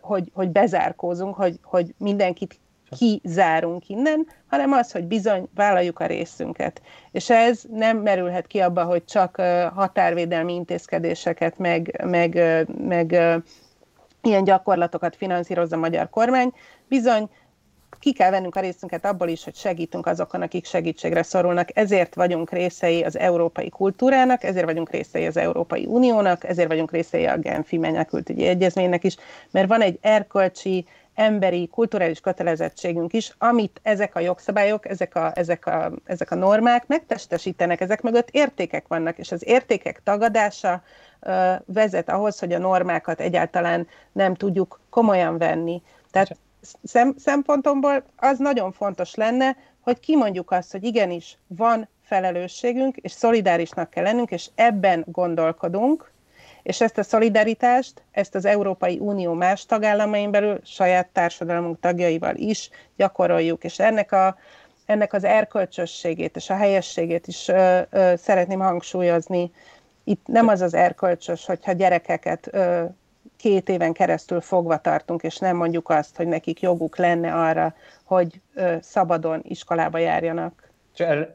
[0.00, 2.60] hogy, hogy bezárkózunk, hogy, hogy mindenkit
[2.96, 6.82] kizárunk innen, hanem az, hogy bizony vállaljuk a részünket.
[7.10, 9.36] És ez nem merülhet ki abba, hogy csak
[9.74, 12.38] határvédelmi intézkedéseket, meg, meg,
[12.86, 13.12] meg
[14.22, 16.52] ilyen gyakorlatokat finanszírozza a magyar kormány.
[16.88, 17.28] Bizony
[18.02, 21.76] ki kell vennünk a részünket abból is, hogy segítünk azokon, akik segítségre szorulnak.
[21.76, 27.26] Ezért vagyunk részei az európai kultúrának, ezért vagyunk részei az Európai Uniónak, ezért vagyunk részei
[27.26, 29.16] a Genfi menekültügyi egyezménynek is,
[29.50, 35.66] mert van egy erkölcsi, emberi, kulturális kötelezettségünk is, amit ezek a jogszabályok, ezek a, ezek
[35.66, 40.82] a, ezek a normák megtestesítenek, ezek mögött értékek vannak, és az értékek tagadása
[41.20, 45.82] ö, vezet ahhoz, hogy a normákat egyáltalán nem tudjuk komolyan venni.
[46.10, 46.36] Tehát
[46.82, 53.90] szem, szempontomból az nagyon fontos lenne, hogy kimondjuk azt, hogy igenis van felelősségünk, és szolidárisnak
[53.90, 56.12] kell lennünk, és ebben gondolkodunk,
[56.62, 62.70] és ezt a szolidaritást, ezt az Európai Unió más tagállamain belül, saját társadalmunk tagjaival is
[62.96, 64.36] gyakoroljuk, és ennek, a,
[64.86, 69.50] ennek az erkölcsösségét és a helyességét is ö, ö, szeretném hangsúlyozni.
[70.04, 72.84] Itt nem az az erkölcsös, hogyha gyerekeket ö,
[73.42, 77.74] két éven keresztül fogva tartunk, és nem mondjuk azt, hogy nekik joguk lenne arra,
[78.04, 78.40] hogy
[78.80, 80.70] szabadon iskolába járjanak.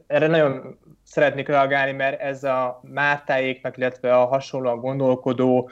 [0.06, 0.78] Erre nagyon
[1.10, 5.70] szeretnék reagálni, mert ez a Mártáéknak, illetve a hasonlóan gondolkodó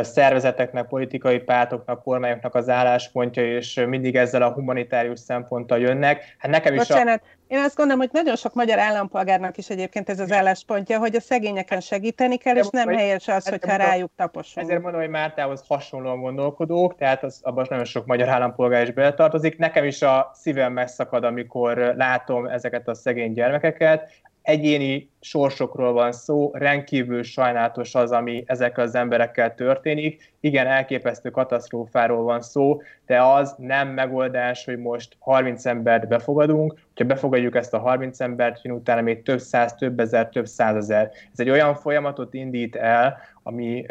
[0.00, 6.36] szervezeteknek, politikai pártoknak, kormányoknak az álláspontja, és mindig ezzel a humanitárius szemponttal jönnek.
[6.38, 7.54] Hát nekem Bocsánat, is a...
[7.54, 11.20] én azt gondolom, hogy nagyon sok magyar állampolgárnak is egyébként ez az álláspontja, hogy a
[11.20, 14.66] szegényeken segíteni kell, és nem helyes az, hogyha rájuk taposunk.
[14.66, 19.58] Ezért mondom, hogy Mártához hasonlóan gondolkodók, tehát az, abban nagyon sok magyar állampolgár is beletartozik.
[19.58, 24.10] Nekem is a szívem megszakad, amikor látom ezeket a szegény gyermekeket
[24.42, 30.32] egyéni sorsokról van szó, rendkívül sajnálatos az, ami ezekkel az emberekkel történik.
[30.40, 37.14] Igen, elképesztő katasztrófáról van szó, de az nem megoldás, hogy most 30 embert befogadunk, hogyha
[37.14, 41.10] befogadjuk ezt a 30 embert, jön utána még több száz, több ezer, több százezer.
[41.32, 43.18] Ez egy olyan folyamatot indít el,
[43.50, 43.86] ami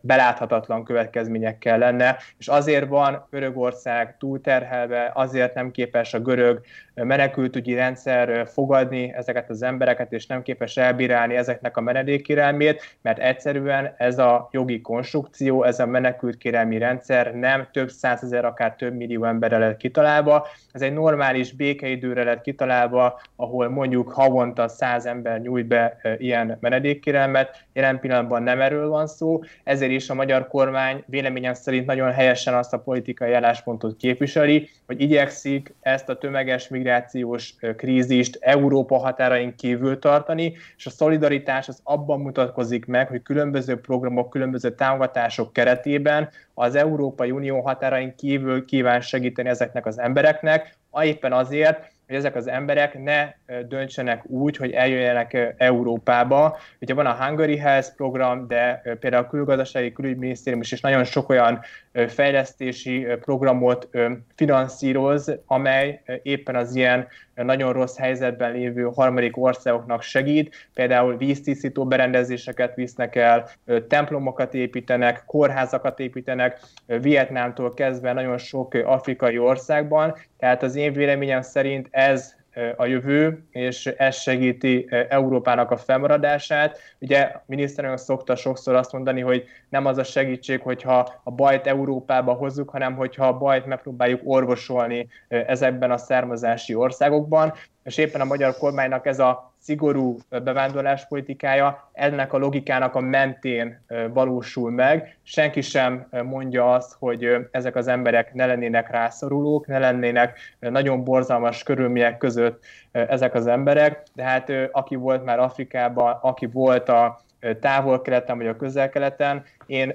[0.00, 6.60] beláthatatlan következményekkel lenne, és azért van Görögország túlterhelve, azért nem képes a görög
[6.94, 13.94] menekültügyi rendszer fogadni ezeket az embereket, és nem képes elbírálni ezeknek a menedékkérelmét, mert egyszerűen
[13.96, 19.58] ez a jogi konstrukció, ez a menekültkérelmi rendszer nem több százezer, akár több millió emberre
[19.58, 25.96] lett kitalálva, ez egy normális békeidőre lett kitalálva, ahol mondjuk havonta száz ember nyújt be
[26.18, 31.86] ilyen menedékkérelmet, jelen pillanatban nem erről van szó, ezért is a magyar kormány véleményem szerint
[31.86, 38.98] nagyon helyesen azt a politikai álláspontot képviseli, hogy igyekszik ezt a tömeges migrációs krízist Európa
[38.98, 45.52] határain kívül tartani, és a szolidaritás az abban mutatkozik meg, hogy különböző programok, különböző támogatások
[45.52, 52.34] keretében az Európai Unió határain kívül kíván segíteni ezeknek az embereknek, éppen azért, hogy ezek
[52.34, 53.32] az emberek ne
[53.62, 56.56] döntsenek úgy, hogy eljöjjenek Európába.
[56.80, 61.28] Ugye van a Hungary Health program, de például a külgazdasági külügyminisztérium is, is nagyon sok
[61.28, 61.60] olyan
[62.08, 63.88] fejlesztési programot
[64.34, 70.68] finanszíroz, amely éppen az ilyen nagyon rossz helyzetben lévő harmadik országoknak segít.
[70.74, 73.48] Például víztisztító berendezéseket visznek el,
[73.88, 80.14] templomokat építenek, kórházakat építenek, Vietnámtól kezdve nagyon sok afrikai országban.
[80.38, 82.34] Tehát az én véleményem szerint ez
[82.76, 86.78] a jövő, és ez segíti Európának a felmaradását.
[86.98, 91.66] Ugye a miniszterelnök szokta sokszor azt mondani, hogy nem az a segítség, hogyha a bajt
[91.66, 97.52] Európába hozzuk, hanem hogyha a bajt megpróbáljuk orvosolni ezekben a származási országokban,
[97.84, 103.80] és éppen a magyar kormánynak ez a szigorú bevándorláspolitikája ennek a logikának a mentén
[104.12, 105.16] valósul meg.
[105.22, 111.62] Senki sem mondja azt, hogy ezek az emberek ne lennének rászorulók, ne lennének nagyon borzalmas
[111.62, 117.20] körülmények között ezek az emberek, de hát aki volt már Afrikában, aki volt a
[117.60, 119.94] távol-keleten vagy a közel-keleten, én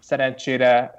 [0.00, 0.94] szerencsére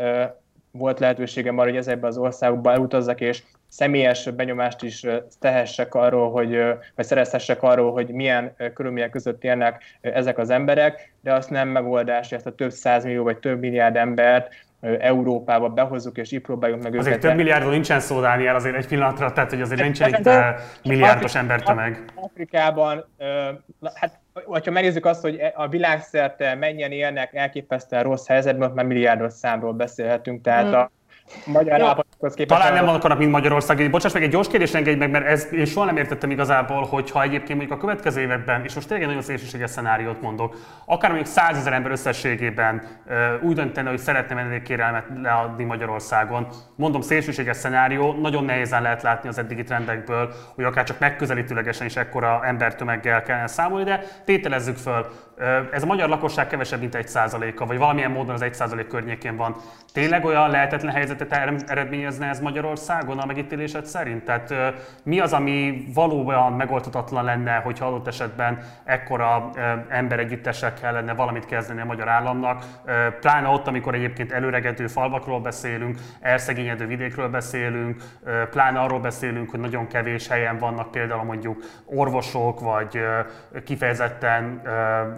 [0.71, 3.43] volt lehetőségem arra, hogy ezekben az országokban elutazzak, és
[3.73, 5.05] személyes benyomást is
[5.39, 6.63] tehessek arról, hogy,
[6.95, 12.29] vagy szerezhessek arról, hogy milyen körülmények között élnek ezek az emberek, de azt nem megoldás,
[12.29, 14.53] hogy ezt a több százmillió vagy több milliárd embert
[14.99, 17.29] Európába behozzuk, és így próbáljuk meg azért őket.
[17.29, 20.29] több milliárdról nincsen szó, Dániel, azért egy pillanatra, tehát hogy azért nincsen itt
[20.83, 22.03] milliárdos embertömeg.
[22.15, 23.05] Afrikában,
[23.93, 24.19] hát
[24.63, 29.73] ha megnézzük azt, hogy a világszerte mennyien élnek elképesztően rossz helyzetben, ott már milliárdos számról
[29.73, 30.73] beszélhetünk, tehát hmm.
[30.73, 30.91] a
[31.45, 32.47] magyar képest.
[32.47, 33.89] Talán nem akarnak, mint Magyarország.
[33.89, 37.21] Bocsáss meg, egy gyors kérdés engedj meg, mert ez, én soha nem értettem igazából, hogyha
[37.21, 40.55] egyébként mondjuk a következő években, és most tényleg nagyon szélsőséges szenáriót mondok,
[40.85, 42.83] akár mondjuk százezer ember összességében
[43.41, 46.47] úgy döntene, hogy szeretne menedékkérelmet leadni Magyarországon.
[46.75, 51.95] Mondom, szélsőséges szenárió, nagyon nehézen lehet látni az eddigi trendekből, hogy akár csak megközelítőlegesen is
[51.95, 55.05] ekkora embertömeggel kellene számolni, de tételezzük föl,
[55.71, 59.35] ez a magyar lakosság kevesebb, mint egy százaléka, vagy valamilyen módon az egy százalék környékén
[59.35, 59.55] van.
[59.93, 61.33] Tényleg olyan lehetetlen helyzetet
[61.67, 64.23] eredményezne ez Magyarországon a megítélésed szerint?
[64.23, 64.53] Tehát
[65.03, 69.49] mi az, ami valóban megoldhatatlan lenne, hogyha adott esetben ekkora
[69.87, 72.63] ember együttesek kellene valamit kezdeni a magyar államnak,
[73.19, 78.03] pláne ott, amikor egyébként előregedő falvakról beszélünk, elszegényedő vidékről beszélünk,
[78.49, 82.99] pláne arról beszélünk, hogy nagyon kevés helyen vannak például mondjuk orvosok, vagy
[83.65, 84.61] kifejezetten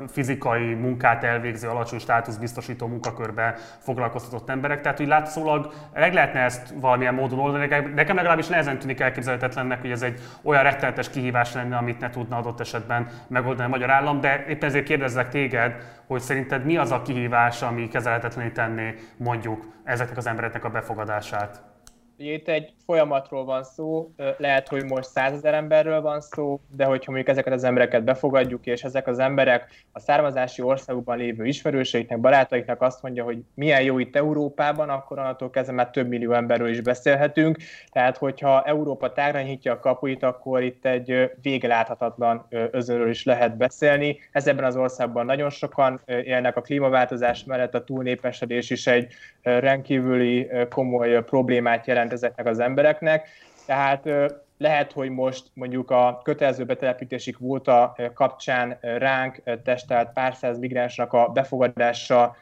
[0.07, 4.81] fizikai munkát elvégző, alacsony státusz biztosító munkakörbe foglalkoztatott emberek.
[4.81, 7.65] Tehát, hogy látszólag meg lehetne ezt valamilyen módon oldani.
[7.95, 12.37] Nekem legalábbis nehezen tűnik elképzelhetetlennek, hogy ez egy olyan rettenetes kihívás lenne, amit ne tudna
[12.37, 15.75] adott esetben megoldani a magyar állam, de éppen ezért kérdezzek téged,
[16.07, 21.74] hogy szerinted mi az a kihívás, ami kezelhetetlené tenné mondjuk ezeknek az embereknek a befogadását?
[22.17, 27.31] Itt egy folyamatról van szó, lehet, hogy most százezer emberről van szó, de hogyha mondjuk
[27.31, 33.01] ezeket az embereket befogadjuk, és ezek az emberek a származási országukban lévő ismerőseiknek, barátaiknak azt
[33.01, 37.57] mondja, hogy milyen jó itt Európában, akkor onnantól kezdve már több millió emberről is beszélhetünk.
[37.91, 43.57] Tehát, hogyha Európa tágra nyitja a kapuit, akkor itt egy vége láthatatlan özönről is lehet
[43.57, 44.17] beszélni.
[44.31, 50.47] Ez ebben az országban nagyon sokan élnek a klímaváltozás mellett, a túlnépesedés is egy rendkívüli
[50.69, 53.27] komoly problémát jelent ezeknek az embereknek,
[53.65, 54.09] tehát
[54.57, 61.27] lehet, hogy most mondjuk a kötelező betelepítési kvóta kapcsán ránk testelt pár száz migránsnak a
[61.27, 62.35] befogadása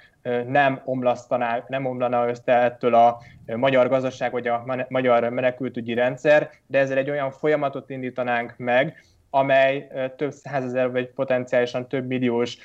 [0.48, 6.80] nem omlasztaná, nem omlana össze ettől a magyar gazdaság vagy a magyar menekültügyi rendszer, de
[6.80, 9.04] ezzel egy olyan folyamatot indítanánk meg,
[9.36, 12.58] amely több százezer vagy potenciálisan több milliós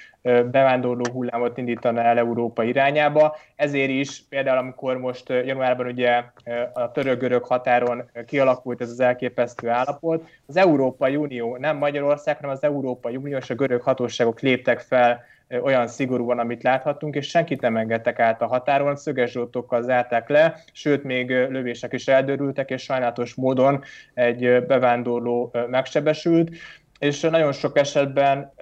[0.50, 3.36] bevándorló hullámot indítana el Európa irányába.
[3.56, 6.24] Ezért is például, amikor most januárban ugye
[6.72, 12.62] a török-görög határon kialakult ez az elképesztő állapot, az Európai Unió, nem Magyarország, hanem az
[12.62, 15.24] Európai Unió és a görög hatóságok léptek fel
[15.62, 20.62] olyan szigorúan, amit láthattunk, és senkit nem engedtek át a határon, szöges zsótokkal zárták le,
[20.72, 23.82] sőt, még lövések is eldörültek, és sajnálatos módon
[24.14, 26.50] egy bevándorló megsebesült,
[26.98, 28.52] és nagyon sok esetben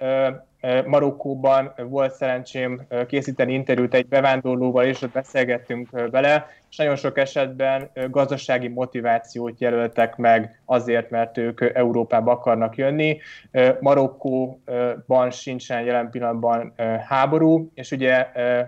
[0.85, 7.91] Marokkóban volt szerencsém készíteni interjút egy bevándorlóval, és ott beszélgettünk vele, és nagyon sok esetben
[8.09, 13.19] gazdasági motivációt jelöltek meg azért, mert ők Európába akarnak jönni.
[13.79, 16.73] Marokkóban sincsen jelen pillanatban
[17.07, 18.27] háború, és ugye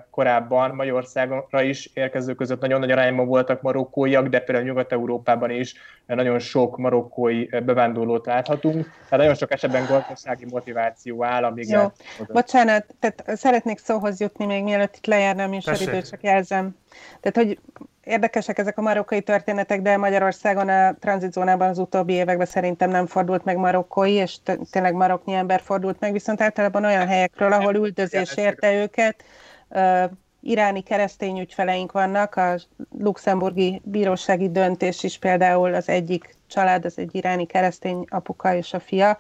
[0.10, 5.76] korábban Magyarországra is érkezők között nagyon nagy arányban voltak marokkóiak, de például Nyugat-Európában is
[6.06, 8.84] nagyon sok marokkói bevándorlót láthatunk.
[8.84, 11.91] Tehát nagyon sok esetben gazdasági motiváció áll, amíg Jó.
[12.28, 16.76] Bocsánat, tehát szeretnék szóhoz jutni még mielőtt itt lejárna a műsoridőt, csak jelzem.
[17.20, 17.60] Tehát, hogy
[18.04, 23.44] érdekesek ezek a marokkai történetek, de Magyarországon a tranzitzónában az utóbbi években szerintem nem fordult
[23.44, 24.38] meg marokkói, és
[24.72, 29.24] tényleg maroknyi ember fordult meg, viszont általában olyan helyekről, ahol üldözés érte őket,
[30.42, 32.56] iráni keresztény ügyfeleink vannak, a
[33.00, 38.80] luxemburgi bírósági döntés is például az egyik család, az egy iráni keresztény apuka és a
[38.80, 39.18] fia,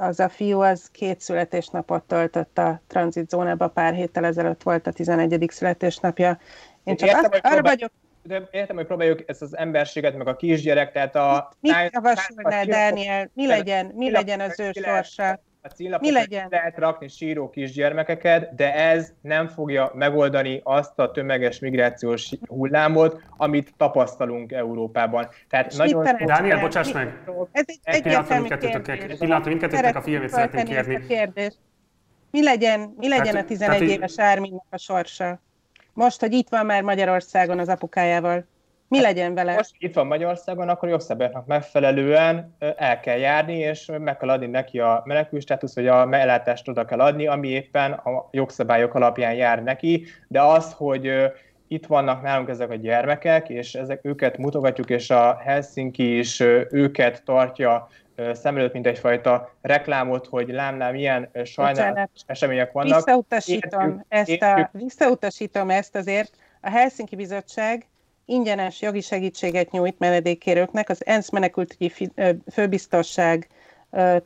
[0.00, 5.44] az a fiú az két születésnapot töltött a tranzitzónába, pár héttel ezelőtt volt a 11.
[5.50, 6.38] születésnapja,
[6.84, 7.90] én csak értem, azt, arra vagyok...
[8.22, 11.50] De értem, hogy próbáljuk ezt az emberséget, meg a kisgyerek, tehát a...
[11.60, 13.30] Mit javasolnál, Dániel?
[13.34, 15.40] Mi legyen, mi legyen az ő sorsa?
[15.62, 16.10] A címlapot
[16.48, 23.74] lehet rakni síró kisgyermekeket, de ez nem fogja megoldani azt a tömeges migrációs hullámot, amit
[23.76, 25.28] tapasztalunk Európában.
[25.48, 27.22] Tehát nagyon Dániel, bocsáss meg!
[27.52, 30.64] Ez egy, egy pillanatra mindkettőtök, pillanatra mindkettőtök a figyelmét szeretném
[31.06, 31.52] kérni.
[32.30, 35.40] Mi legyen, mi legyen a 11 éves Árminnak a sorsa?
[35.92, 38.44] Most, hogy itt van már Magyarországon az apukájával,
[38.90, 39.54] mi hát legyen vele?
[39.54, 44.80] Most itt van Magyarországon, akkor jogszabályoknak megfelelően el kell járni, és meg kell adni neki
[44.80, 49.62] a menekül státusz, vagy a mellátást oda kell adni, ami éppen a jogszabályok alapján jár
[49.62, 51.12] neki, de az, hogy
[51.68, 57.24] itt vannak nálunk ezek a gyermekek, és ezek őket mutogatjuk, és a Helsinki is őket
[57.24, 57.88] tartja
[58.32, 62.94] szem előtt, mint egyfajta reklámot, hogy lámnál milyen sajnálatos események vannak.
[62.94, 66.36] Visszautasítom, értjük, ezt a, visszautasítom ezt azért.
[66.60, 67.89] A Helsinki Bizottság
[68.30, 71.92] ingyenes jogi segítséget nyújt menedékkérőknek, az ENSZ menekültügyi
[72.52, 73.48] főbiztosság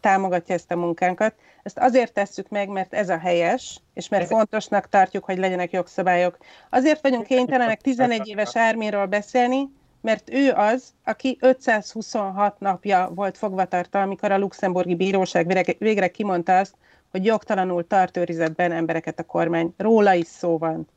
[0.01, 1.35] támogatja ezt a munkánkat.
[1.63, 6.39] Ezt azért tesszük meg, mert ez a helyes, és mert fontosnak tartjuk, hogy legyenek jogszabályok.
[6.71, 14.01] Azért vagyunk kénytelenek 11 éves Árméről beszélni, mert ő az, aki 526 napja volt fogvatartva,
[14.01, 16.75] amikor a luxemburgi bíróság végre kimondta azt,
[17.11, 19.75] hogy jogtalanul tart őrizetben embereket a kormány.
[19.77, 20.89] Róla is szó van.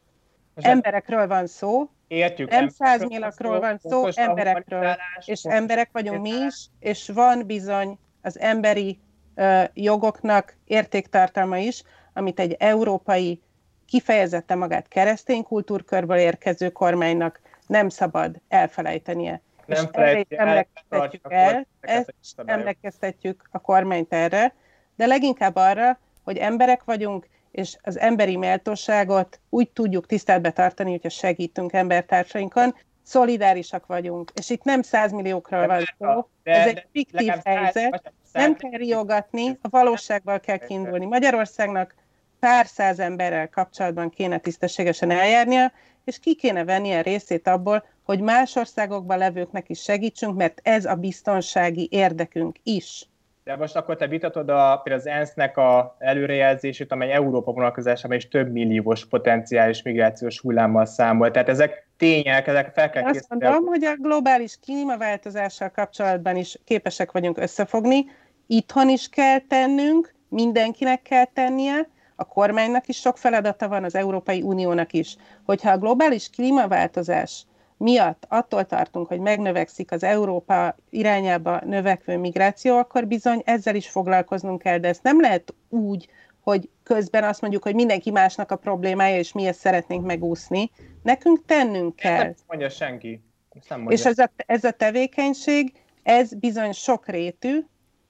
[0.55, 4.95] Emberekről van szó, Értjük, nem száznyilakról van szó, emberekről.
[5.25, 8.99] És emberek vagyunk mi is, és van bizony az emberi
[9.35, 11.83] uh, jogoknak értéktartalma is,
[12.13, 13.41] amit egy európai,
[13.85, 19.41] kifejezetten magát keresztény kultúrkörből érkező kormánynak nem szabad elfelejtenie.
[19.65, 22.13] Nem és erre emlékeztetjük el, ezt
[22.45, 24.53] emlékeztetjük a kormányt erre,
[24.95, 27.27] de leginkább arra, hogy emberek vagyunk,
[27.57, 34.31] és az emberi méltóságot úgy tudjuk tiszteletbe tartani, hogyha segítünk embertársainkon, szolidárisak vagyunk.
[34.35, 40.39] És itt nem százmilliókról van szó, ez egy fiktív helyzet, nem kell riogatni, a valóságból
[40.39, 41.05] kell kiindulni.
[41.05, 41.95] Magyarországnak
[42.39, 45.71] pár száz emberrel kapcsolatban kéne tisztességesen eljárnia,
[46.03, 50.85] és ki kéne venni a részét abból, hogy más országokban levőknek is segítsünk, mert ez
[50.85, 53.09] a biztonsági érdekünk is.
[53.47, 58.27] De most akkor te vitatod a, például az ENSZ-nek a előrejelzését, amely Európa vonalkozásában is
[58.27, 61.31] több milliós potenciális migrációs hullámmal számol.
[61.31, 67.11] Tehát ezek tények, ezek fel kell Azt mondom, hogy a globális klímaváltozással kapcsolatban is képesek
[67.11, 68.05] vagyunk összefogni.
[68.47, 74.41] Itthon is kell tennünk, mindenkinek kell tennie, a kormánynak is sok feladata van, az Európai
[74.41, 75.15] Uniónak is.
[75.45, 77.45] Hogyha a globális klímaváltozás
[77.77, 84.61] miatt attól tartunk, hogy megnövekszik az Európa irányába növekvő migráció, akkor bizony ezzel is foglalkoznunk
[84.61, 86.09] kell, de ezt nem lehet úgy,
[86.41, 90.71] hogy közben azt mondjuk, hogy mindenki másnak a problémája, és mi ezt szeretnénk megúszni.
[91.03, 92.23] Nekünk tennünk kell.
[92.23, 93.21] nem mondja senki.
[93.69, 93.97] nem mondja.
[93.97, 95.71] És ez a, ez a tevékenység,
[96.03, 97.59] ez bizony sokrétű,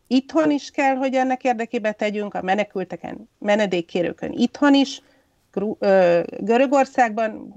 [0.08, 5.02] Itthon is kell, hogy ennek érdekében tegyünk, a menekülteken, menedékkérőkön itthon is,
[6.40, 7.54] Görögországban,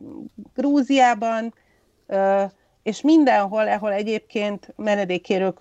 [0.54, 1.54] Grúziában,
[2.82, 5.58] és mindenhol, ahol egyébként menedékkérők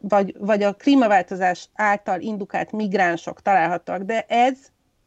[0.00, 4.58] vagy, vagy a klímaváltozás által indukált migránsok találhatóak, de ez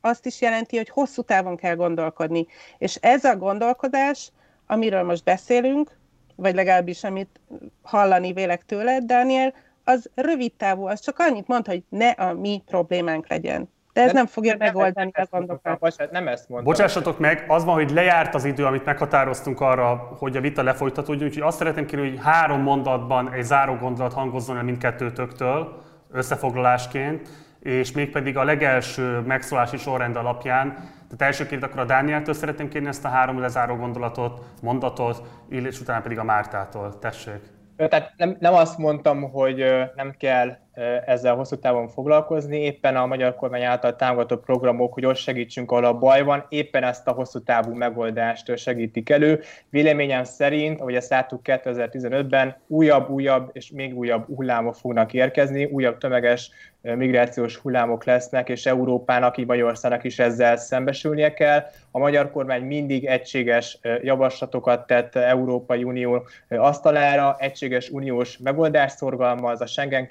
[0.01, 2.47] azt is jelenti, hogy hosszú távon kell gondolkodni.
[2.77, 4.31] És ez a gondolkodás,
[4.67, 5.97] amiről most beszélünk,
[6.35, 7.39] vagy legalábbis amit
[7.81, 12.61] hallani vélek tőled, Daniel, az rövid távú, az csak annyit mond, hogy ne a mi
[12.65, 13.69] problémánk legyen.
[13.93, 16.11] De ez nem, nem fogja nem, megoldani a gondokat.
[16.11, 16.73] Nem ezt mondtam.
[16.73, 21.27] Bocsássatok meg, az van, hogy lejárt az idő, amit meghatároztunk arra, hogy a vita lefolytatódjon,
[21.27, 25.81] úgyhogy azt szeretném kérni, hogy három mondatban egy záró gondolat hangozzon el mindkettőtöktől,
[26.11, 27.29] összefoglalásként,
[27.59, 30.73] és mégpedig a legelső megszólási sorrend alapján,
[31.17, 36.01] tehát elsőként akkor a Dánieltől szeretném kérni ezt a három lezáró gondolatot, mondatot, és utána
[36.01, 36.99] pedig a Mártától.
[36.99, 37.41] Tessék!
[37.75, 39.65] Tehát nem, nem azt mondtam, hogy
[39.95, 40.57] nem kell
[41.05, 45.85] ezzel hosszú távon foglalkozni, éppen a magyar kormány által támogatott programok, hogy ott segítsünk, ahol
[45.85, 49.41] a baj van, éppen ezt a hosszú távú megoldást segítik elő.
[49.69, 55.97] Véleményem szerint, ahogy ezt láttuk 2015-ben, újabb, újabb és még újabb hullámok fognak érkezni, újabb
[55.97, 56.51] tömeges
[56.81, 61.63] migrációs hullámok lesznek, és Európának, így Magyarországnak is ezzel szembesülnie kell.
[61.91, 69.65] A magyar kormány mindig egységes javaslatokat tett Európai Unió asztalára, egységes uniós megoldást szorgalmaz, a
[69.65, 70.07] Schengen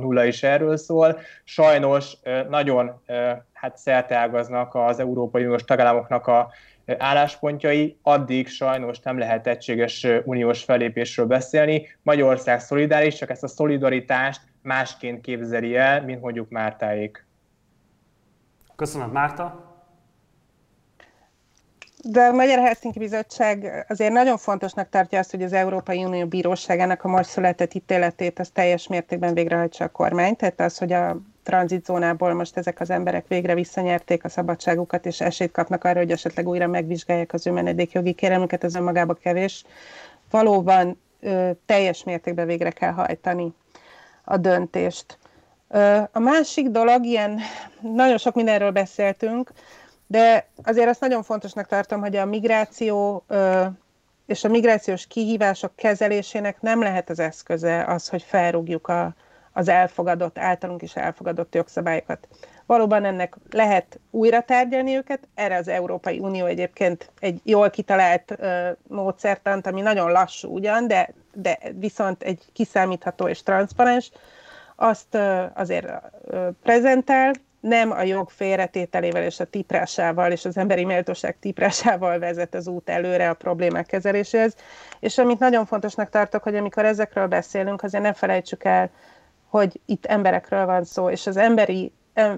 [0.00, 1.18] 2.0 is erről szól.
[1.44, 2.16] Sajnos
[2.48, 3.00] nagyon
[3.52, 6.50] hát szerteágaznak az Európai Uniós tagállamoknak a
[6.98, 11.86] álláspontjai, addig sajnos nem lehet egységes uniós felépésről beszélni.
[12.02, 17.26] Magyarország szolidáris, csak ezt a szolidaritást másként képzeli el, mint mondjuk Mártáék.
[18.76, 19.69] Köszönöm, Márta.
[22.04, 27.04] De a Magyar Helsinki Bizottság azért nagyon fontosnak tartja azt, hogy az Európai Unió Bíróságának
[27.04, 30.36] a most született ítéletét az teljes mértékben végrehajtsa a kormány.
[30.36, 35.50] Tehát az, hogy a tranzitzónából most ezek az emberek végre visszanyerték a szabadságukat, és esélyt
[35.52, 39.64] kapnak arra, hogy esetleg újra megvizsgálják az ő menedékjogi kérelmüket, ez önmagában kevés.
[40.30, 43.54] Valóban ö, teljes mértékben végre kell hajtani
[44.24, 45.18] a döntést.
[46.12, 47.40] A másik dolog, ilyen
[47.80, 49.52] nagyon sok mindenről beszéltünk,
[50.10, 53.24] de azért azt nagyon fontosnak tartom, hogy a migráció
[54.26, 59.14] és a migrációs kihívások kezelésének nem lehet az eszköze az, hogy felrúgjuk a,
[59.52, 62.28] az elfogadott, általunk is elfogadott jogszabályokat.
[62.66, 68.68] Valóban ennek lehet újra tárgyalni őket, erre az Európai Unió egyébként egy jól kitalált uh,
[68.88, 74.10] módszertant, ami nagyon lassú ugyan, de, de viszont egy kiszámítható és transzparens,
[74.76, 80.84] azt uh, azért uh, prezentál, nem a jog félretételével és a tiprásával és az emberi
[80.84, 84.54] méltóság tiprásával vezet az út előre a problémák kezeléséhez.
[85.00, 88.90] És amit nagyon fontosnak tartok, hogy amikor ezekről beszélünk, azért ne felejtsük el,
[89.48, 91.92] hogy itt emberekről van szó, és az emberi,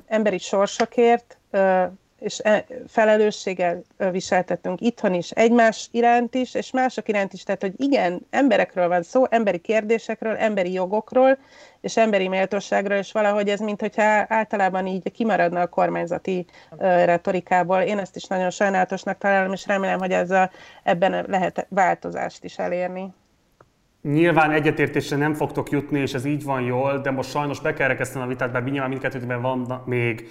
[0.06, 1.38] emberi sorsokért
[2.22, 7.42] és e, felelősséggel viseltetünk itthon is, egymás iránt is, és mások iránt is.
[7.42, 11.38] Tehát, hogy igen, emberekről van szó, emberi kérdésekről, emberi jogokról,
[11.80, 16.46] és emberi méltóságról, és valahogy ez, mint hogyha általában így kimaradna a kormányzati
[16.78, 17.80] retorikából.
[17.80, 20.50] Én ezt is nagyon sajnálatosnak találom, és remélem, hogy ezzel,
[20.82, 23.14] ebben lehet változást is elérni.
[24.02, 27.88] Nyilván egyetértésre nem fogtok jutni, és ez így van jól, de most sajnos be kell
[27.88, 30.28] rekeszteni a vitát, bár nyilván mindkettőben van még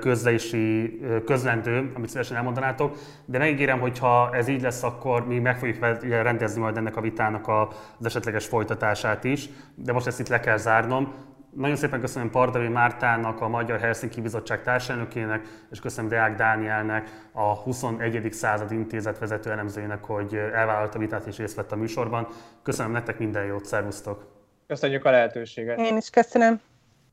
[0.00, 5.58] közlési közlendő, amit szívesen elmondanátok, de megígérem, hogy ha ez így lesz, akkor mi meg
[5.58, 10.40] fogjuk rendezni majd ennek a vitának az esetleges folytatását is, de most ezt itt le
[10.40, 11.12] kell zárnom.
[11.56, 17.54] Nagyon szépen köszönöm Pardavi Mártának, a Magyar Helsinki Bizottság társelnökének, és köszönöm Deák Dánielnek, a
[17.54, 18.32] 21.
[18.32, 22.28] század intézet vezető elemzőjének, hogy elvállalta vitát és részt vett a műsorban.
[22.62, 24.26] Köszönöm nektek minden jót, szervusztok!
[24.66, 25.78] Köszönjük a lehetőséget!
[25.78, 26.60] Én is köszönöm!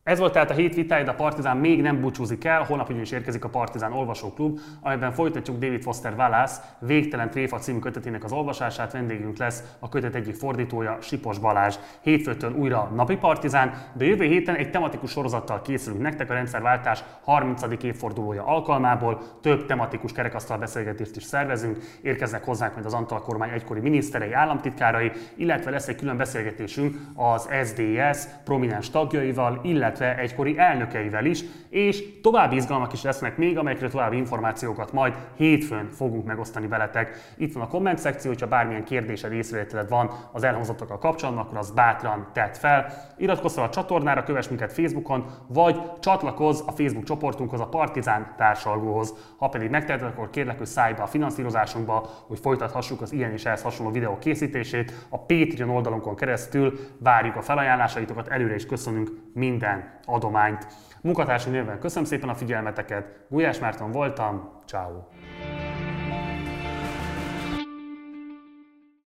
[0.03, 3.11] Ez volt tehát a hét vitája, de a Partizán még nem búcsúzik el, holnap ugyanis
[3.11, 8.91] érkezik a Partizán Olvasóklub, amelyben folytatjuk David Foster Wallace Végtelen Tréfa című kötetének az olvasását,
[8.91, 11.75] vendégünk lesz a kötet egyik fordítója, Sipos Balázs.
[12.01, 17.61] Hétfőtől újra napi Partizán, de jövő héten egy tematikus sorozattal készülünk nektek a rendszerváltás 30.
[17.83, 23.79] évfordulója alkalmából, több tematikus kerekasztal beszélgetést is szervezünk, érkeznek hozzánk majd az Antal kormány egykori
[23.79, 31.25] miniszterei, államtitkárai, illetve lesz egy külön beszélgetésünk az SDS prominens tagjaival, illetve illetve egykori elnökeivel
[31.25, 37.33] is, és további izgalmak is lesznek még, amelyekről további információkat majd hétfőn fogunk megosztani veletek.
[37.37, 41.71] Itt van a komment szekció, hogyha bármilyen kérdésed, észrevételed van az elhangzottakkal kapcsolatban, akkor az
[41.71, 42.93] bátran tett fel.
[43.17, 49.13] Iratkozz fel a csatornára, kövess minket Facebookon, vagy csatlakozz a Facebook csoportunkhoz, a Partizán társalgóhoz.
[49.37, 53.45] Ha pedig megteheted, akkor kérlek, hogy szállj be a finanszírozásunkba, hogy folytathassuk az ilyen és
[53.45, 55.05] ehhez hasonló videó készítését.
[55.09, 60.67] A Patreon oldalunkon keresztül várjuk a felajánlásaitokat, előre is köszönünk minden adományt.
[61.01, 64.99] Munkatársi néven köszönöm szépen a figyelmeteket, Gulyás Márton voltam, ciao.